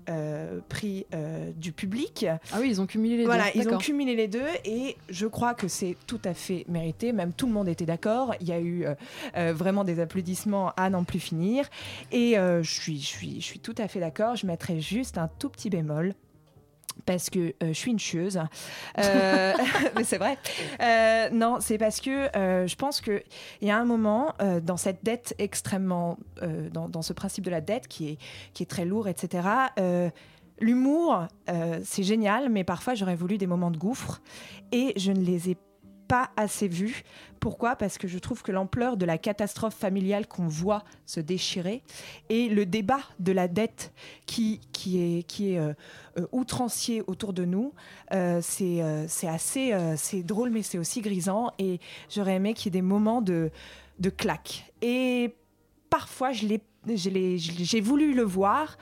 [0.09, 2.25] euh, prix euh, du public.
[2.51, 3.61] Ah oui, ils ont cumulé les Voilà, deux.
[3.61, 7.13] ils ont cumulé les deux et je crois que c'est tout à fait mérité.
[7.13, 8.33] Même tout le monde était d'accord.
[8.41, 8.85] Il y a eu
[9.37, 11.69] euh, vraiment des applaudissements à n'en plus finir.
[12.11, 14.35] Et je, suis, je, suis, je suis tout à fait d'accord.
[14.35, 16.15] Je mettrai juste un tout petit bémol.
[17.05, 18.39] Parce que euh, je suis une chieuse.
[18.97, 19.53] Euh,
[19.95, 20.37] mais c'est vrai.
[20.81, 23.23] Euh, non, c'est parce que je pense qu'il
[23.61, 26.17] y a un moment dans cette dette extrêmement.
[26.71, 28.17] dans, dans ce principe de la dette qui est,
[28.53, 29.47] qui est très lourd, etc.
[30.59, 31.27] L'humour,
[31.83, 34.21] c'est génial, mais parfois j'aurais voulu des moments de gouffre
[34.71, 35.70] et je ne les ai pas
[36.35, 37.03] assez vus.
[37.39, 37.75] Pourquoi?
[37.75, 41.81] Parce que je trouve que l'ampleur de la catastrophe familiale qu'on voit se déchirer
[42.29, 43.91] et le débat de la dette
[44.25, 45.73] qui, qui est, qui est euh,
[46.17, 47.73] euh, outrancier autour de nous,
[48.13, 48.81] euh, c'est
[49.27, 51.51] assez c'est drôle, mais c'est aussi grisant.
[51.59, 53.49] Et j'aurais aimé qu'il y ait des moments de,
[53.99, 54.71] de claque.
[54.81, 55.33] Et
[55.89, 56.61] parfois, je l'ai-
[57.37, 58.77] j'ai voulu le voir.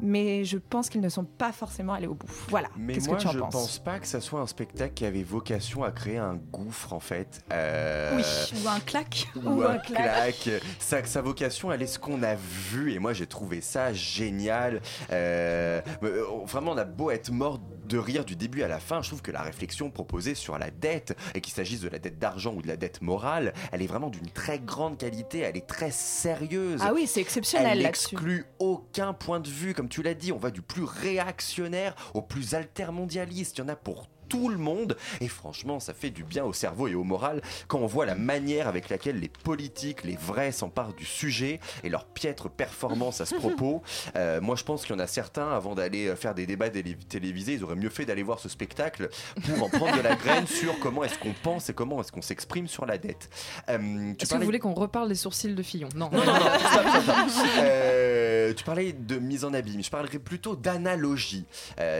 [0.00, 2.26] Mais je pense qu'ils ne sont pas forcément allés au bout.
[2.48, 2.68] Voilà.
[2.76, 4.94] Mais Qu'est-ce moi, que tu en je penses pense pas que ça soit un spectacle
[4.94, 7.42] qui avait vocation à créer un gouffre, en fait.
[7.52, 8.22] Euh, Oui,
[8.64, 9.28] ou un claque.
[9.44, 10.50] ou un claque.
[10.78, 14.80] Sa, sa vocation, elle est ce qu'on a vu, et moi j'ai trouvé ça génial.
[15.12, 19.02] Euh, euh, vraiment, on a beau être mort de rire du début à la fin,
[19.02, 22.18] je trouve que la réflexion proposée sur la dette, et qu'il s'agisse de la dette
[22.18, 25.66] d'argent ou de la dette morale, elle est vraiment d'une très grande qualité, elle est
[25.66, 26.80] très sérieuse.
[26.82, 30.38] Ah oui, c'est exceptionnel Elle n'exclut aucun point de vue, comme tu l'as dit, on
[30.38, 34.96] va du plus réactionnaire au plus altermondialiste, il y en a pour tout le monde
[35.20, 38.14] et franchement ça fait du bien au cerveau et au moral quand on voit la
[38.14, 43.26] manière avec laquelle les politiques, les vrais s'emparent du sujet et leur piètre performance à
[43.26, 43.82] ce propos.
[44.16, 46.70] Euh, moi je pense qu'il y en a certains avant d'aller euh, faire des débats
[46.70, 49.08] télé- télévisés, ils auraient mieux fait d'aller voir ce spectacle
[49.46, 52.22] pour en prendre de la graine sur comment est-ce qu'on pense et comment est-ce qu'on
[52.22, 53.28] s'exprime sur la dette.
[53.68, 53.78] Euh,
[54.18, 55.88] tu Est-ce que vous voulez qu'on reparle des sourcils de Fillon?
[55.94, 56.10] Non.
[56.10, 57.46] non, non, non, stop, stop, stop.
[57.58, 61.44] Euh, tu parlais de mise en abîme, je parlerais plutôt d'analogie.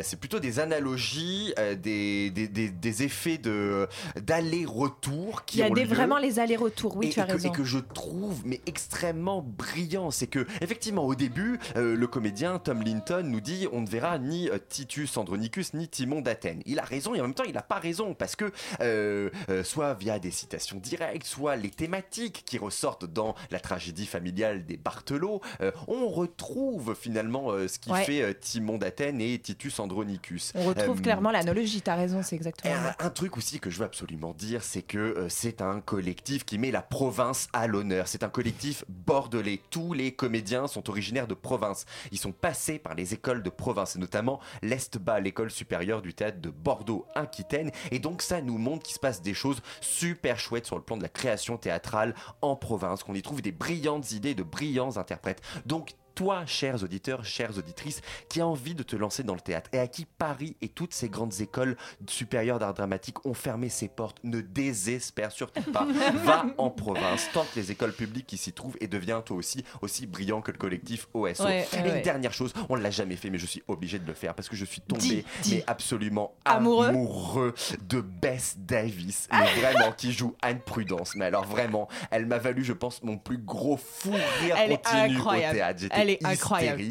[0.03, 1.75] C'est plutôt des analogies, euh,
[2.15, 3.89] des, des, des- des effets de
[4.21, 5.95] d'aller-retour qui Il y a ont des, lieu.
[5.95, 7.49] vraiment les allers-retours, oui, et, tu as que, raison.
[7.49, 12.59] et que je trouve mais extrêmement brillant, c'est que effectivement au début euh, le comédien
[12.59, 16.62] Tom Linton nous dit on ne verra ni euh, Titus Andronicus ni Timon d'Athènes.
[16.67, 18.51] Il a raison et en même temps il n'a pas raison parce que
[18.81, 24.07] euh, euh, soit via des citations directes, soit les thématiques qui ressortent dans la tragédie
[24.07, 28.03] familiale des Barthelot, euh, on retrouve finalement ce qui Ouais.
[28.05, 30.53] fait Timon d'Athènes et Titus Andronicus.
[30.57, 33.79] On retrouve clairement l'analogie, tu as raison, c'est exactement un, un truc aussi que je
[33.79, 38.09] veux absolument dire, c'est que euh, c'est un collectif qui met la province à l'honneur.
[38.09, 39.61] C'est un collectif bordelais.
[39.71, 41.87] Tous les comédiens sont originaires de province.
[42.13, 46.41] Ils sont passés par les écoles de province, et notamment l'ESTBA, l'école supérieure du théâtre
[46.41, 47.71] de Bordeaux-Aquitaine.
[47.91, 50.97] Et donc ça nous montre qu'il se passe des choses super chouettes sur le plan
[50.97, 55.43] de la création théâtrale en province, qu'on y trouve des brillantes idées, de brillants interprètes.
[55.67, 59.71] Donc toi, chers auditeurs, chères auditrices, qui a envie de te lancer dans le théâtre
[59.73, 61.77] et à qui Paris et toutes ces grandes écoles
[62.09, 65.87] supérieures d'art dramatique ont fermé ses portes, ne désespère surtout pas.
[66.25, 70.07] Va en province, tente les écoles publiques qui s'y trouvent et deviens toi aussi aussi
[70.07, 71.45] brillant que le collectif OSO.
[71.45, 73.99] Ouais, et ouais, une dernière chose, on ne l'a jamais fait, mais je suis obligé
[73.99, 75.55] de le faire parce que je suis tombé Dis, dis.
[75.57, 81.15] mais absolument Amoureux amoureux de Bess Davis, mais vraiment qui joue Anne Prudence.
[81.17, 85.19] Mais alors vraiment, elle m'a valu, je pense, mon plus gros fou rire Elle continu
[85.19, 85.81] au théâtre.
[85.81, 86.83] J'étais Elle est incroyable.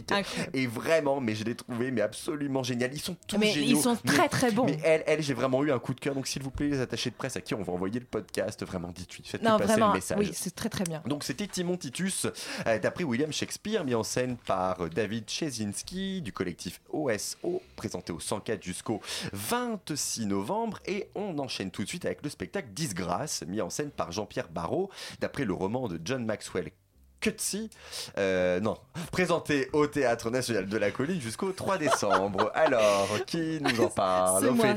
[0.53, 2.91] Et vraiment, mais je l'ai trouvé mais absolument génial.
[2.93, 3.77] Ils sont tous Mais géniaux.
[3.77, 4.65] ils sont mais- très, très bons.
[4.65, 6.15] Mais elle, elle j'ai vraiment eu un coup de cœur.
[6.15, 8.63] Donc s'il vous plaît, les attachés de presse à qui on va envoyer le podcast,
[8.65, 9.23] vraiment dites-lui.
[9.25, 10.17] Faites-lui Non, passer vraiment, le message.
[10.19, 11.01] oui, c'est très très bien.
[11.05, 12.27] Donc c'était Timon Titus,
[12.67, 18.11] euh, d'après William Shakespeare, mis en scène par euh, David Chesinski du collectif OSO, présenté
[18.13, 19.01] au 104 jusqu'au
[19.33, 20.79] 26 novembre.
[20.85, 24.49] Et on enchaîne tout de suite avec le spectacle Disgrâce, mis en scène par Jean-Pierre
[24.49, 24.89] Barrault,
[25.19, 26.69] d'après le roman de John Maxwell
[27.23, 27.69] Cutsy.
[28.17, 28.75] Euh, non,
[29.11, 32.51] présenté au Théâtre National de la Colline jusqu'au 3 décembre.
[32.55, 34.75] Alors, qui nous en parle C'est moi,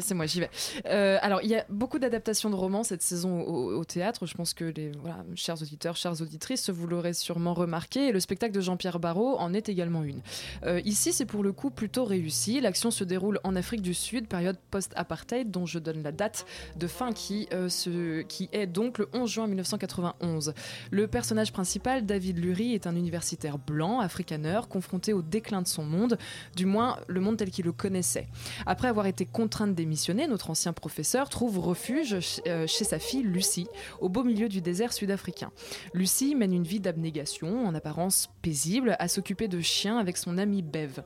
[0.00, 0.50] c'est- moi, j'y vais.
[0.86, 4.26] Euh, alors, il y a beaucoup d'adaptations de romans cette saison au, au théâtre.
[4.26, 8.08] Je pense que les voilà, chers auditeurs, chères auditrices, vous l'aurez sûrement remarqué.
[8.08, 10.20] Et le spectacle de Jean-Pierre Barrault en est également une.
[10.64, 12.60] Euh, ici, c'est pour le coup plutôt réussi.
[12.60, 16.46] L'action se déroule en Afrique du Sud, période post-apartheid, dont je donne la date
[16.76, 20.54] de fin qui, euh, se- qui est donc le 11 juin 1991.
[20.92, 25.84] Le personnage principal, David Lurie, est un universitaire blanc, africaner, confronté au déclin de son
[25.84, 26.18] monde,
[26.54, 28.26] du moins le monde tel qu'il le connaissait.
[28.66, 32.16] Après avoir été contraint de démissionner, notre ancien professeur trouve refuge
[32.46, 33.68] euh, chez sa fille Lucie,
[34.00, 35.50] au beau milieu du désert sud-africain.
[35.94, 40.62] Lucie mène une vie d'abnégation, en apparence paisible, à s'occuper de chiens avec son ami
[40.62, 41.00] Bev.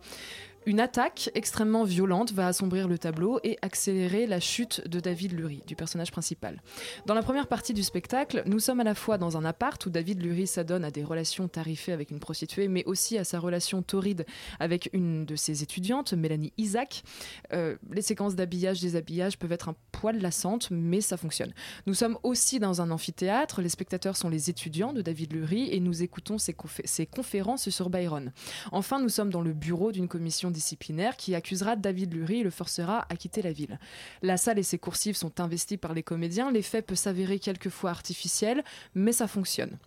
[0.64, 5.64] Une attaque extrêmement violente va assombrir le tableau et accélérer la chute de David Lurie,
[5.66, 6.62] du personnage principal.
[7.04, 9.90] Dans la première partie du spectacle, nous sommes à la fois dans un appart où
[9.90, 13.82] David Lurie s'adonne à des relations tarifées avec une prostituée, mais aussi à sa relation
[13.82, 14.24] torride
[14.60, 17.02] avec une de ses étudiantes, Mélanie Isaac.
[17.52, 21.52] Euh, les séquences d'habillage, déshabillage peuvent être un poil lassantes, mais ça fonctionne.
[21.86, 25.80] Nous sommes aussi dans un amphithéâtre, les spectateurs sont les étudiants de David Lurie et
[25.80, 26.54] nous écoutons ses,
[26.84, 28.32] ses conférences sur Byron.
[28.70, 32.50] Enfin, nous sommes dans le bureau d'une commission disciplinaire qui accusera David Lurie et le
[32.50, 33.78] forcera à quitter la ville.
[34.22, 38.62] La salle et ses coursives sont investies par les comédiens, l'effet peut s'avérer quelquefois artificiel,
[38.94, 39.78] mais ça fonctionne.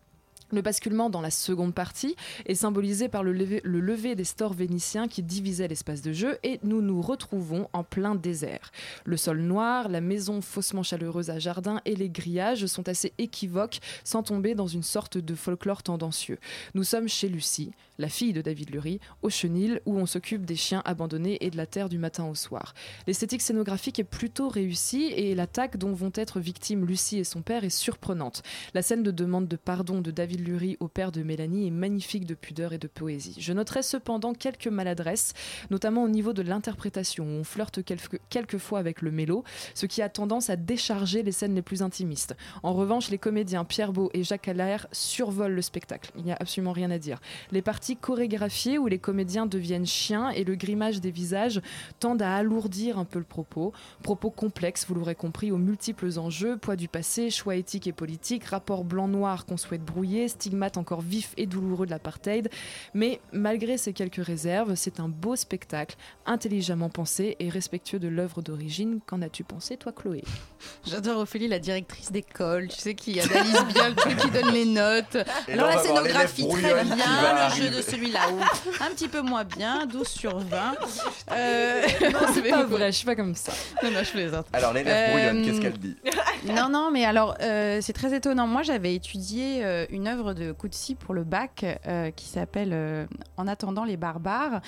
[0.51, 2.15] Le basculement dans la seconde partie
[2.45, 6.37] est symbolisé par le lever, le lever des stores vénitiens qui divisaient l'espace de jeu
[6.43, 8.71] et nous nous retrouvons en plein désert.
[9.05, 13.79] Le sol noir, la maison faussement chaleureuse à jardin et les grillages sont assez équivoques
[14.03, 16.37] sans tomber dans une sorte de folklore tendancieux.
[16.75, 20.55] Nous sommes chez Lucie, la fille de David Lurie, au chenil où on s'occupe des
[20.55, 22.75] chiens abandonnés et de la terre du matin au soir.
[23.07, 27.63] L'esthétique scénographique est plutôt réussie et l'attaque dont vont être victimes Lucie et son père
[27.63, 28.43] est surprenante.
[28.73, 32.25] La scène de demande de pardon de David Lurie au père de Mélanie est magnifique
[32.25, 33.35] de pudeur et de poésie.
[33.39, 35.33] Je noterai cependant quelques maladresses,
[35.69, 40.01] notamment au niveau de l'interprétation, où on flirte quelque- quelquefois avec le mélo, ce qui
[40.01, 42.35] a tendance à décharger les scènes les plus intimistes.
[42.63, 46.11] En revanche, les comédiens Pierre Beau et Jacques Allaire survolent le spectacle.
[46.17, 47.19] Il n'y a absolument rien à dire.
[47.51, 51.61] Les parties chorégraphiées où les comédiens deviennent chiens et le grimage des visages
[51.99, 53.73] tendent à alourdir un peu le propos.
[54.03, 58.45] Propos complexes, vous l'aurez compris, aux multiples enjeux, poids du passé, choix éthiques et politiques,
[58.45, 62.49] rapport blanc-noir qu'on souhaite brouiller, stigmate encore vif et douloureux de l'apartheid.
[62.93, 65.95] Mais malgré ces quelques réserves, c'est un beau spectacle,
[66.25, 68.99] intelligemment pensé et respectueux de l'œuvre d'origine.
[69.05, 70.23] Qu'en as-tu pensé, toi, Chloé?
[70.85, 74.65] J'adore Ophélie, la directrice d'école, tu sais, qui analyse bien le truc, qui donne les
[74.65, 75.17] notes.
[75.47, 77.01] Et Alors la scénographie très bien, le
[77.39, 77.67] arriver.
[77.69, 78.19] jeu de celui-là
[78.81, 80.75] un petit peu moins bien, 12 sur 20.
[81.31, 81.81] Euh...
[82.33, 83.51] C'est pas vrai, je suis pas comme ça.
[83.83, 84.45] Non, non, je plaisante.
[84.53, 85.95] Alors, l'élève Euh, brouillonne, qu'est-ce qu'elle dit?
[86.53, 88.47] Non, non, mais alors, euh, c'est très étonnant.
[88.47, 93.47] Moi, j'avais étudié euh, une œuvre de Coetzee pour le bac euh, qui s'appelle En
[93.47, 94.61] attendant les barbares.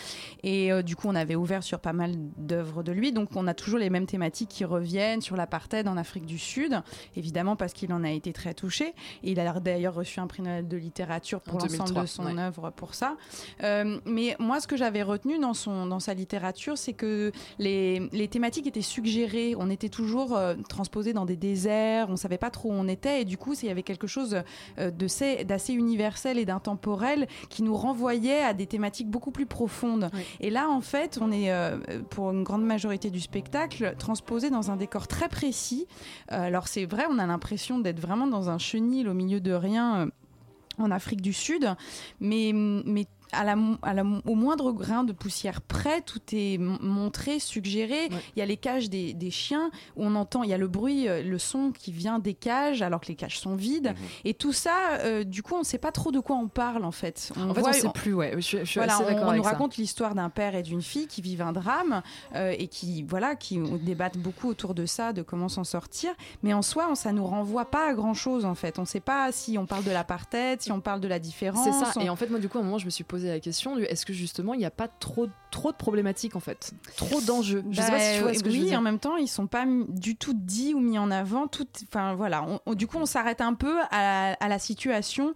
[0.44, 3.12] Et du coup, on avait ouvert sur pas mal d'œuvres de lui.
[3.12, 6.82] Donc, on a toujours les mêmes thématiques qui reviennent sur l'apartheid en Afrique du Sud,
[7.16, 8.94] évidemment parce qu'il en a été très touché.
[9.24, 12.08] Et il a d'ailleurs reçu un prix Nobel de littérature pour En l'ensemble 2003, de
[12.08, 12.42] son ouais.
[12.42, 13.16] œuvre pour ça.
[13.62, 18.28] Mais moi, ce que j'avais retenu dans, son, dans sa littérature, c'est que les, les
[18.28, 19.56] thématiques étaient suggérées.
[19.58, 21.67] On était toujours transposé dans des déserts,
[22.10, 24.42] on savait pas trop où on était, et du coup, il y avait quelque chose
[24.80, 30.10] euh, d'assez universel et d'intemporel qui nous renvoyait à des thématiques beaucoup plus profondes.
[30.40, 31.78] Et là, en fait, on est, euh,
[32.10, 35.88] pour une grande majorité du spectacle, transposé dans un décor très précis.
[36.32, 39.54] Euh, alors, c'est vrai, on a l'impression d'être vraiment dans un chenil au milieu de
[39.54, 40.10] rien.
[40.80, 41.74] en Afrique du Sud,
[42.20, 47.40] mais, mais à la, à la- au moindre grain de poussière près, tout est montré,
[47.40, 48.08] suggéré.
[48.36, 50.68] Il y a les cages des, des chiens, où on entend, il y a le
[50.68, 53.94] bruit, euh, le son qui vient des cages, alors que les cages sont vides.
[54.26, 56.84] Et tout ça, euh, du coup, on ne sait pas trop de quoi on parle,
[56.86, 57.32] en fait.
[57.38, 58.34] En fait, on sait plus, ouais.
[58.40, 61.54] Je, je voilà, on, nous raconte l'histoire d'un père et d'une fille qui vivent un
[61.54, 62.02] drame
[62.36, 66.12] euh, et qui, voilà, qui débattent beaucoup autour de ça, de comment s'en sortir.
[66.44, 68.78] Mais en soi, on, ça nous renvoie pas à grand chose, en fait.
[68.80, 71.64] On ne sait pas si on parle de l'apartheid, si on parle de la différence.
[71.64, 71.92] C'est ça.
[71.96, 73.40] on- Et en fait, moi, du coup, à un moment, je me suis posé la
[73.40, 76.74] question du est-ce que justement, il n'y a pas trop, trop de problématiques, en fait?
[76.96, 77.64] Trop d'enjeux.
[77.72, 78.80] Je sais pas si tu vois Bah, ce que oui, je veux dire.
[78.80, 81.48] en même temps, ils sont pas du tout dit ou mis en avant.
[81.48, 82.44] Tout, enfin voilà.
[82.44, 85.34] On- on- du coup, on s'arrête un peu à, à la situation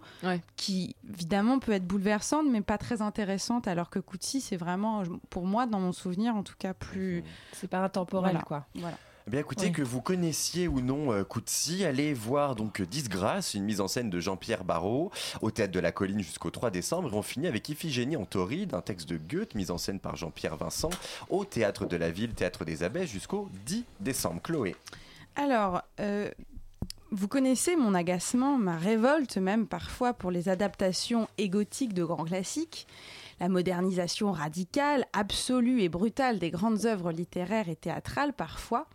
[0.56, 3.66] qui, évidemment, peut être bouleversante, mais pas très intéressante.
[3.68, 7.24] Alors que Coetzee, c'est vraiment, pour moi, dans mon souvenir, en tout cas, plus.
[7.52, 8.44] C'est pas intemporel, Voilà.
[8.44, 8.66] quoi.
[8.76, 8.96] Voilà.
[9.26, 9.72] Eh bien écoutez, Oui.
[9.72, 14.10] que vous connaissiez ou non euh, Coetzee, allez voir donc Disgrâce, une mise en scène
[14.10, 15.10] de Jean-Pierre Barrault
[15.42, 17.10] au Théâtre de la Colline jusqu'au 3 décembre.
[17.12, 20.16] Et on finit avec Iphigénie en tauride, un texte de Goethe, mise en scène par
[20.16, 20.90] Jean-Pierre Vincent
[21.30, 24.42] au Théâtre de la Ville, Théâtre des Abbesses jusqu'au 10 décembre.
[24.42, 24.74] Chloé.
[25.36, 26.28] Alors, euh,
[27.14, 32.86] Vous connaissez mon agacement, ma révolte même parfois pour les adaptations égotiques de grands classiques,
[33.42, 38.86] la modernisation radicale, absolue et brutale des grandes œuvres littéraires et théâtrales parfois.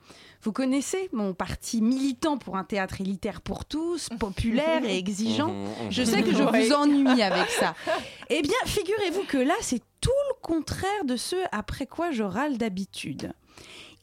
[0.42, 5.54] Vous connaissez mon parti militant pour un théâtre élitaire pour tous, populaire et exigeant.
[5.90, 7.76] Je sais que je vous ennuie avec ça.
[8.30, 12.58] Eh bien, figurez-vous que là, c'est tout le contraire de ce après quoi je râle
[12.58, 13.34] d'habitude.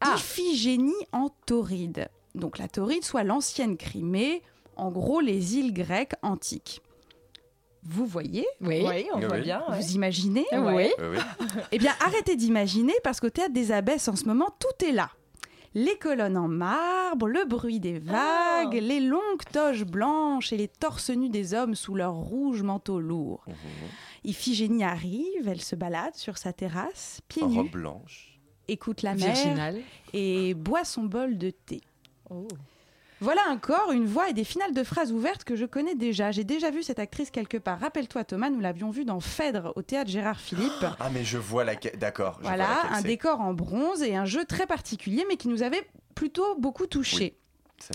[0.02, 2.08] Iphigénie en Tauride.
[2.34, 4.42] Donc la Tauride, soit l'ancienne Crimée,
[4.76, 6.82] en gros les îles grecques antiques.
[7.86, 9.78] Vous voyez Oui, Oui, on voit bien, ouais.
[9.80, 10.88] Vous imaginez Oui.
[10.98, 11.18] Oui,
[11.72, 15.10] Eh bien, arrêtez d'imaginer parce qu'au théâtre des Abbesses, en ce moment, tout est là.
[15.76, 21.10] Les colonnes en marbre, le bruit des vagues, les longues toges blanches et les torses
[21.10, 23.44] nus des hommes sous leurs rouges manteaux lourds.
[24.22, 28.38] Iphigénie arrive, elle se balade sur sa terrasse, pieds En nus, robe blanche.
[28.68, 29.80] écoute la mer Virginale.
[30.12, 31.80] et boit son bol de thé.
[33.24, 36.30] Voilà un corps, une voix et des finales de phrases ouvertes que je connais déjà.
[36.30, 37.80] J'ai déjà vu cette actrice quelque part.
[37.80, 40.72] Rappelle-toi, Thomas, nous l'avions vue dans Phèdre au théâtre Gérard Philippe.
[41.00, 41.98] Ah, mais je vois laquelle.
[41.98, 42.38] D'accord.
[42.40, 45.62] vois Voilà, laquelle un décor en bronze et un jeu très particulier, mais qui nous
[45.62, 47.38] avait plutôt beaucoup touché.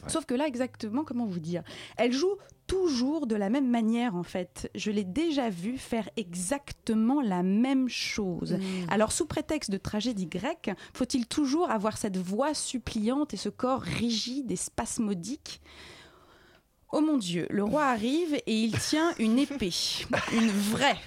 [0.08, 1.64] Sauf que là, exactement, comment vous dire?
[1.98, 2.36] Elle joue
[2.68, 4.70] toujours de la même manière, en fait.
[4.76, 8.54] Je l'ai déjà vue faire exactement la même chose.
[8.54, 8.62] Mm.
[8.90, 13.82] Alors, sous prétexte de tragédie grecque, faut-il toujours avoir cette voix suppliante et ce corps
[13.82, 15.62] rigide et spasmodique?
[16.92, 19.74] Oh mon Dieu, le roi arrive et il tient une épée,
[20.34, 20.98] une vraie,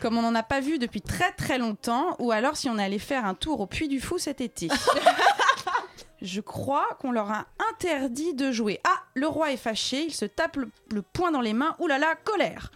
[0.00, 3.00] comme on n'en a pas vu depuis très très longtemps, ou alors si on allait
[3.00, 4.68] faire un tour au Puy du Fou cet été.
[6.20, 8.80] Je crois qu'on leur a interdit de jouer.
[8.84, 11.76] Ah, le roi est fâché, il se tape le, le poing dans les mains.
[11.78, 12.72] Ouh là là, colère.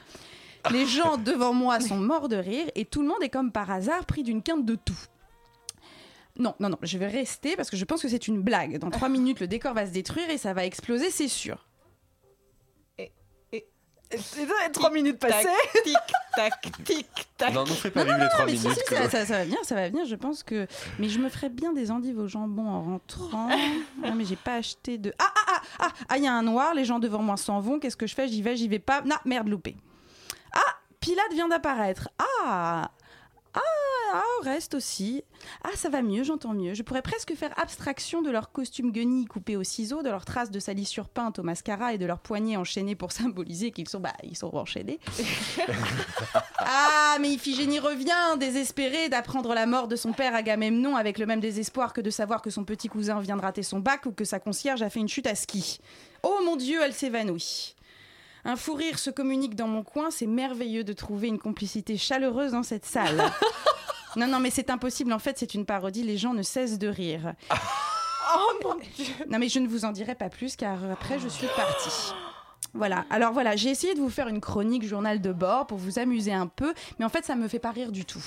[0.70, 3.70] Les gens devant moi sont morts de rire et tout le monde est comme par
[3.70, 4.98] hasard pris d'une quinte de tout.
[6.38, 8.78] Non, non, non, je vais rester parce que je pense que c'est une blague.
[8.78, 11.66] Dans trois minutes, le décor va se détruire et ça va exploser, c'est sûr.
[14.72, 15.48] Trois minutes passées.
[15.84, 15.96] Tic,
[16.36, 17.06] tac, tic,
[17.36, 17.52] tac.
[17.54, 18.78] Non, nous fais pas Non, vivre non, les trois mais si, minutes.
[18.78, 19.02] si, Chloé.
[19.04, 20.66] ça, ça- ça va venir, ça va venir, je pense que.
[20.98, 23.48] Mais je me ferais bien des endives au jambon en rentrant.
[24.04, 25.12] Ah, mais j'ai pas acheté de.
[25.18, 27.60] Ah, ah, ah, ah, ah, il y a un noir, les gens devant moi s'en
[27.60, 28.26] vont, qu'est-ce que je fais?
[28.28, 29.00] J'y vais, j'y vais pas.
[29.02, 29.76] Non, merde, loupé.
[30.54, 30.60] Ah,
[31.00, 32.08] Pilate vient d'apparaître.
[32.44, 32.90] Ah
[33.54, 33.60] ah,
[34.14, 35.24] ah, reste aussi.
[35.64, 36.74] Ah, ça va mieux, j'entends mieux.
[36.74, 40.50] Je pourrais presque faire abstraction de leur costume guenilles coupé au ciseau, de leurs traces
[40.50, 44.12] de salissure peinte au mascara et de leurs poignets enchaînés pour symboliser qu'ils sont, bah,
[44.22, 45.00] ils sont enchaînés.
[46.64, 51.40] Ah, mais Iphigénie revient, désespérée d'apprendre la mort de son père Agamemnon avec le même
[51.40, 54.24] désespoir que de savoir que son petit cousin vient de rater son bac ou que
[54.24, 55.80] sa concierge a fait une chute à ski.
[56.22, 57.74] Oh mon Dieu, elle s'évanouit.
[58.44, 62.52] Un fou rire se communique dans mon coin, c'est merveilleux de trouver une complicité chaleureuse
[62.52, 63.22] dans cette salle.
[64.16, 66.88] non, non, mais c'est impossible, en fait, c'est une parodie, les gens ne cessent de
[66.88, 67.34] rire.
[68.34, 69.04] Oh mon dieu.
[69.28, 72.12] Non, mais je ne vous en dirai pas plus car après je suis partie.
[72.74, 75.98] Voilà, alors voilà, j'ai essayé de vous faire une chronique journal de bord pour vous
[75.98, 78.24] amuser un peu, mais en fait ça me fait pas rire du tout.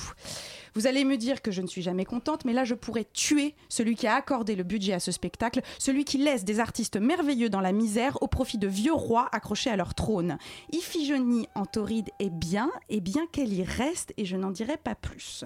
[0.78, 3.56] Vous allez me dire que je ne suis jamais contente, mais là je pourrais tuer
[3.70, 7.50] celui qui a accordé le budget à ce spectacle, celui qui laisse des artistes merveilleux
[7.50, 10.38] dans la misère au profit de vieux rois accrochés à leur trône.
[10.74, 14.96] Iphigénie en tauride est bien, et bien qu'elle y reste, et je n'en dirai pas
[14.96, 15.46] plus.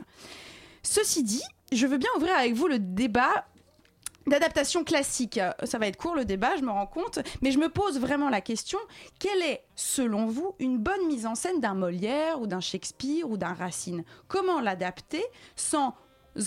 [0.82, 3.46] Ceci dit, je veux bien ouvrir avec vous le débat
[4.30, 5.40] d'adaptation classique.
[5.64, 8.30] Ça va être court le débat, je me rends compte, mais je me pose vraiment
[8.30, 8.80] la question
[9.20, 13.38] quelle est, selon vous, une bonne mise en scène d'un Molière ou d'un Shakespeare ou
[13.38, 14.04] d'un Racine?
[14.28, 15.24] Comment l'adapter
[15.56, 15.96] sans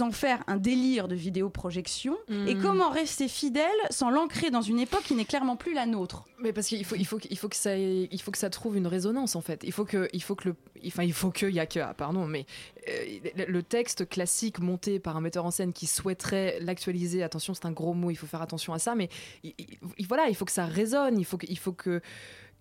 [0.01, 2.17] en faire un délire de vidéoprojection
[2.47, 2.63] et Mm.
[2.63, 6.53] comment rester fidèle sans l'ancrer dans une époque qui n'est clairement plus la nôtre Mais
[6.53, 8.77] parce qu'il faut, il faut, il faut que ça, ait- il faut que ça trouve
[8.77, 9.63] une résonance en fait.
[9.65, 10.57] Il faut que, il faut que le,
[10.87, 12.47] enfin il faut que, il y a que, ah, pardon, mais
[12.89, 17.23] euh, le- le texte classique monté par un metteur en scène qui souhaiterait l'actualiser.
[17.23, 18.95] Attention, c'est un gros mot, il faut faire attention à ça.
[18.95, 19.09] Mais
[19.43, 19.55] il-
[19.99, 21.19] il- voilà, il faut que ça résonne.
[21.19, 22.01] Il faut que, il faut que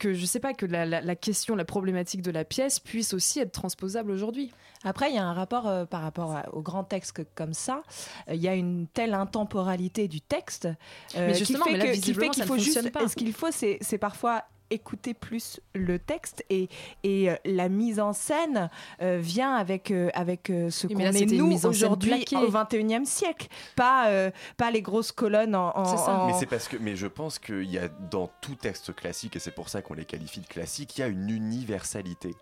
[0.02, 3.14] que je sais pas que la, la- la question, la problématique de la pièce puisse
[3.14, 4.52] aussi être transposable aujourd'hui.
[4.84, 7.84] Après, il y a un rapport euh, par rapport à- au grand texte comme ça.
[8.28, 11.76] Euh, Il y a une telle intemporalité du texte euh, Mais justement, qui
[12.14, 12.91] fait qu'il ne faut juste.
[12.91, 13.08] pas.
[13.08, 16.70] Ce qu'il faut, c'est parfois écouter plus le texte et,
[17.04, 18.70] et euh, la mise en scène
[19.02, 24.08] euh, vient avec, euh, avec euh, ce qu'on est nous aujourd'hui au 21e siècle, pas,
[24.10, 27.38] euh, pas les grosses colonnes en, en- en- Mais c'est parce que, mais je pense
[27.40, 30.48] qu'il y a dans tout texte classique, et c'est pour ça qu'on les qualifie de
[30.48, 32.34] classiques, il y a une universalité.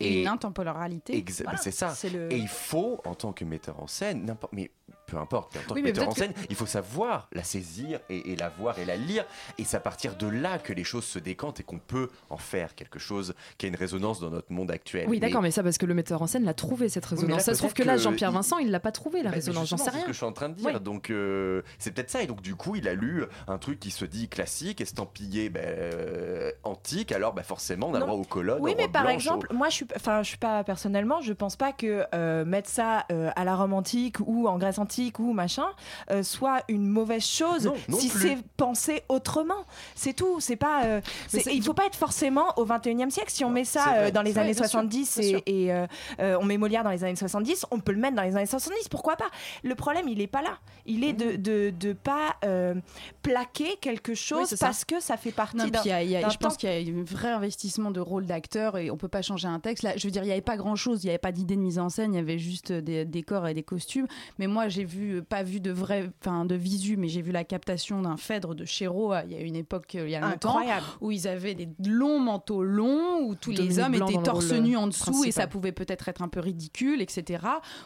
[0.00, 1.56] et une intemporalité Exa- Voilà.
[1.56, 1.94] bah, c'est ça.
[2.12, 4.70] Le- Et il faut, en tant que metteur en scène, n'importe, mais
[5.12, 5.56] peu importe.
[5.58, 8.48] En tant Oui, que metteur en scène, il faut savoir la saisir et, et la
[8.48, 9.24] voir et la lire.
[9.58, 12.38] Et c'est à partir de là que les choses se décantent et qu'on peut en
[12.38, 15.06] faire quelque chose qui a une résonance dans notre monde actuel.
[15.08, 17.36] Oui, d'accord, mais ça parce que le metteur en scène l'a trouvé cette Oui, résonance.
[17.36, 19.34] là, ça se trouve que là, Jean-Pierre il- Vincent, il l'a pas trouvé la Bah,
[19.34, 20.00] résonance, j'en sais c'est rien.
[20.00, 20.70] ce que je suis en train de dire.
[20.72, 20.80] Oui.
[20.80, 22.22] Donc euh, c'est peut-être ça.
[22.22, 25.62] Et donc du coup, il a lu un truc qui se dit classique, estampillé, ben,
[25.64, 27.12] euh, antique.
[27.12, 28.06] Alors bah, forcément, on a Non.
[28.06, 28.58] droit aux colonnes.
[28.62, 31.32] Oui, aux mais par blanches, exemple, moi, je suis, enfin, je suis pas personnellement, je
[31.34, 35.01] pense pas que euh, mettre ça euh, à la Rome antique ou en Grèce antique
[35.18, 35.66] ou machin
[36.10, 39.64] euh, soit une mauvaise chose Non, non si c'est pensé autrement.
[39.94, 40.38] C'est tout.
[40.40, 40.84] C'est pas.
[40.84, 43.30] euh, c'est- il faut pas être forcément au 21e siècle.
[43.30, 45.40] Si on met ça euh, dans les années vrai, bien sûr, 70 bien sûr.
[45.46, 45.86] et, et, euh,
[46.20, 48.46] euh, on met Molière dans les années 70, on peut le mettre dans les années
[48.46, 48.88] 70.
[48.88, 49.30] Pourquoi pas
[49.62, 50.58] Le problème, il est pas là.
[50.86, 52.74] Il est de de, de pas euh,
[53.22, 55.80] plaquer quelque chose parce que ça fait partie d'un.
[55.80, 57.30] puis il y a- il y a- d'un je pense qu'il y a un vrai
[57.30, 59.82] investissement de rôle d'acteur et on peut pas changer un texte.
[59.84, 61.56] Là, je veux dire, il n'y avait pas grand chose, il n'y avait pas d'idée
[61.56, 64.06] de mise en scène, il y avait juste des décors et des costumes.
[64.38, 67.44] Mais moi, j'ai vu, pas vu de vrai, enfin de visu, mais j'ai vu la
[67.44, 70.20] captation d'un Phèdre de Chéreau euh, il y a une époque, euh, il y a
[70.20, 70.86] longtemps, Incroyable.
[71.00, 74.60] où ils avaient des longs manteaux longs, où tous les hommes Blanc étaient torse rôle,
[74.62, 77.44] nu euh, en dessous et ça pouvait peut-être être un peu ridicule, etc.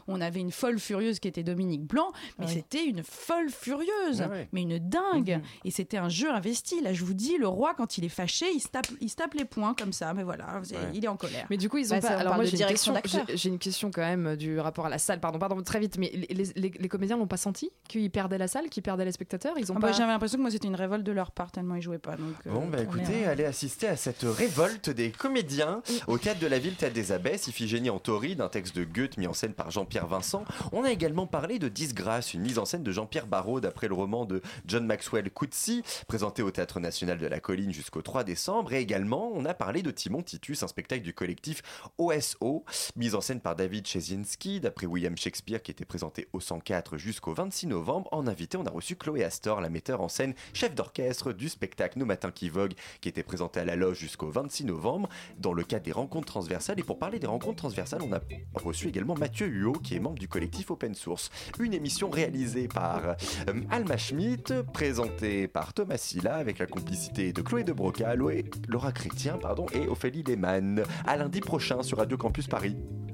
[0.09, 2.53] On avait une folle furieuse qui était Dominique Blanc, mais Oui.
[2.55, 4.49] c'était une folle furieuse, Ah ouais.
[4.53, 5.41] mais une dingue.
[5.65, 6.81] Et c'était un jeu investi.
[6.83, 9.17] Là, je vous dis, le roi, quand il est fâché, il se tape, il se
[9.17, 10.13] tape les poings comme ça.
[10.15, 10.77] Mais voilà, Ouais.
[10.95, 11.47] il est en colère.
[11.51, 12.09] Mais du coup, ils ont Bah, pas.
[12.09, 13.25] ça, on Alors parle moi, j'ai une, direction question, d'acteur.
[13.29, 15.21] j'ai- j'ai une question quand même euh, du rapport à la salle.
[15.21, 15.97] Pardon, pardon, très vite.
[15.99, 16.27] Mais les,
[16.57, 19.55] les- les- les comédiens n'ont pas senti qu'ils perdaient la salle, qu'ils perdaient les spectateurs.
[19.59, 19.93] Ils ont Ah bah, pas.
[19.93, 22.15] J'avais l'impression que moi, c'était une révolte de leur part, tellement ils jouaient pas.
[22.15, 26.39] Donc, euh, Bon, bah écoutez, est- allez assister à cette révolte des comédiens au théâtre
[26.39, 29.33] de la ville, théâtre des Abbesses, Iphigénie en tauride, un texte de Goethe mis en
[29.33, 30.45] scène par Jean-Pierre Vincent.
[30.71, 33.95] On a également parlé de Disgrâce, une mise en scène de Jean-Pierre Barraud d'après le
[33.95, 38.73] roman de John Maxwell Coetzee, présenté au théâtre national de la colline jusqu'au 3 décembre.
[38.75, 41.63] Et également, on a parlé de Timon Titus, un spectacle du collectif
[41.99, 42.65] OSO,
[42.95, 47.33] mise en scène par David Chesinski, d'après William Shakespeare, qui était présenté au 104 jusqu'au
[47.33, 48.09] 26 novembre.
[48.13, 51.99] En invité, on a reçu Chloé Astor, la metteur en scène, chef d'orchestre du spectacle
[51.99, 55.09] Nos Matins qui Vogue, qui était présenté à la loge jusqu'au 26 novembre,
[55.39, 56.79] dans le cadre des rencontres transversales.
[56.79, 58.21] Et pour parler des rencontres transversales, on a
[58.55, 61.31] reçu également Mathieu Huot, qui est membre du collectif Open Source.
[61.59, 63.17] Une émission réalisée par
[63.49, 68.15] euh, Alma Schmidt, présentée par Thomas Silla, avec la complicité de Chloé de Broca,
[68.69, 70.83] Laura Chrétien pardon, et Ophélie Lehmann.
[71.07, 72.77] À lundi prochain sur Radio Campus Paris.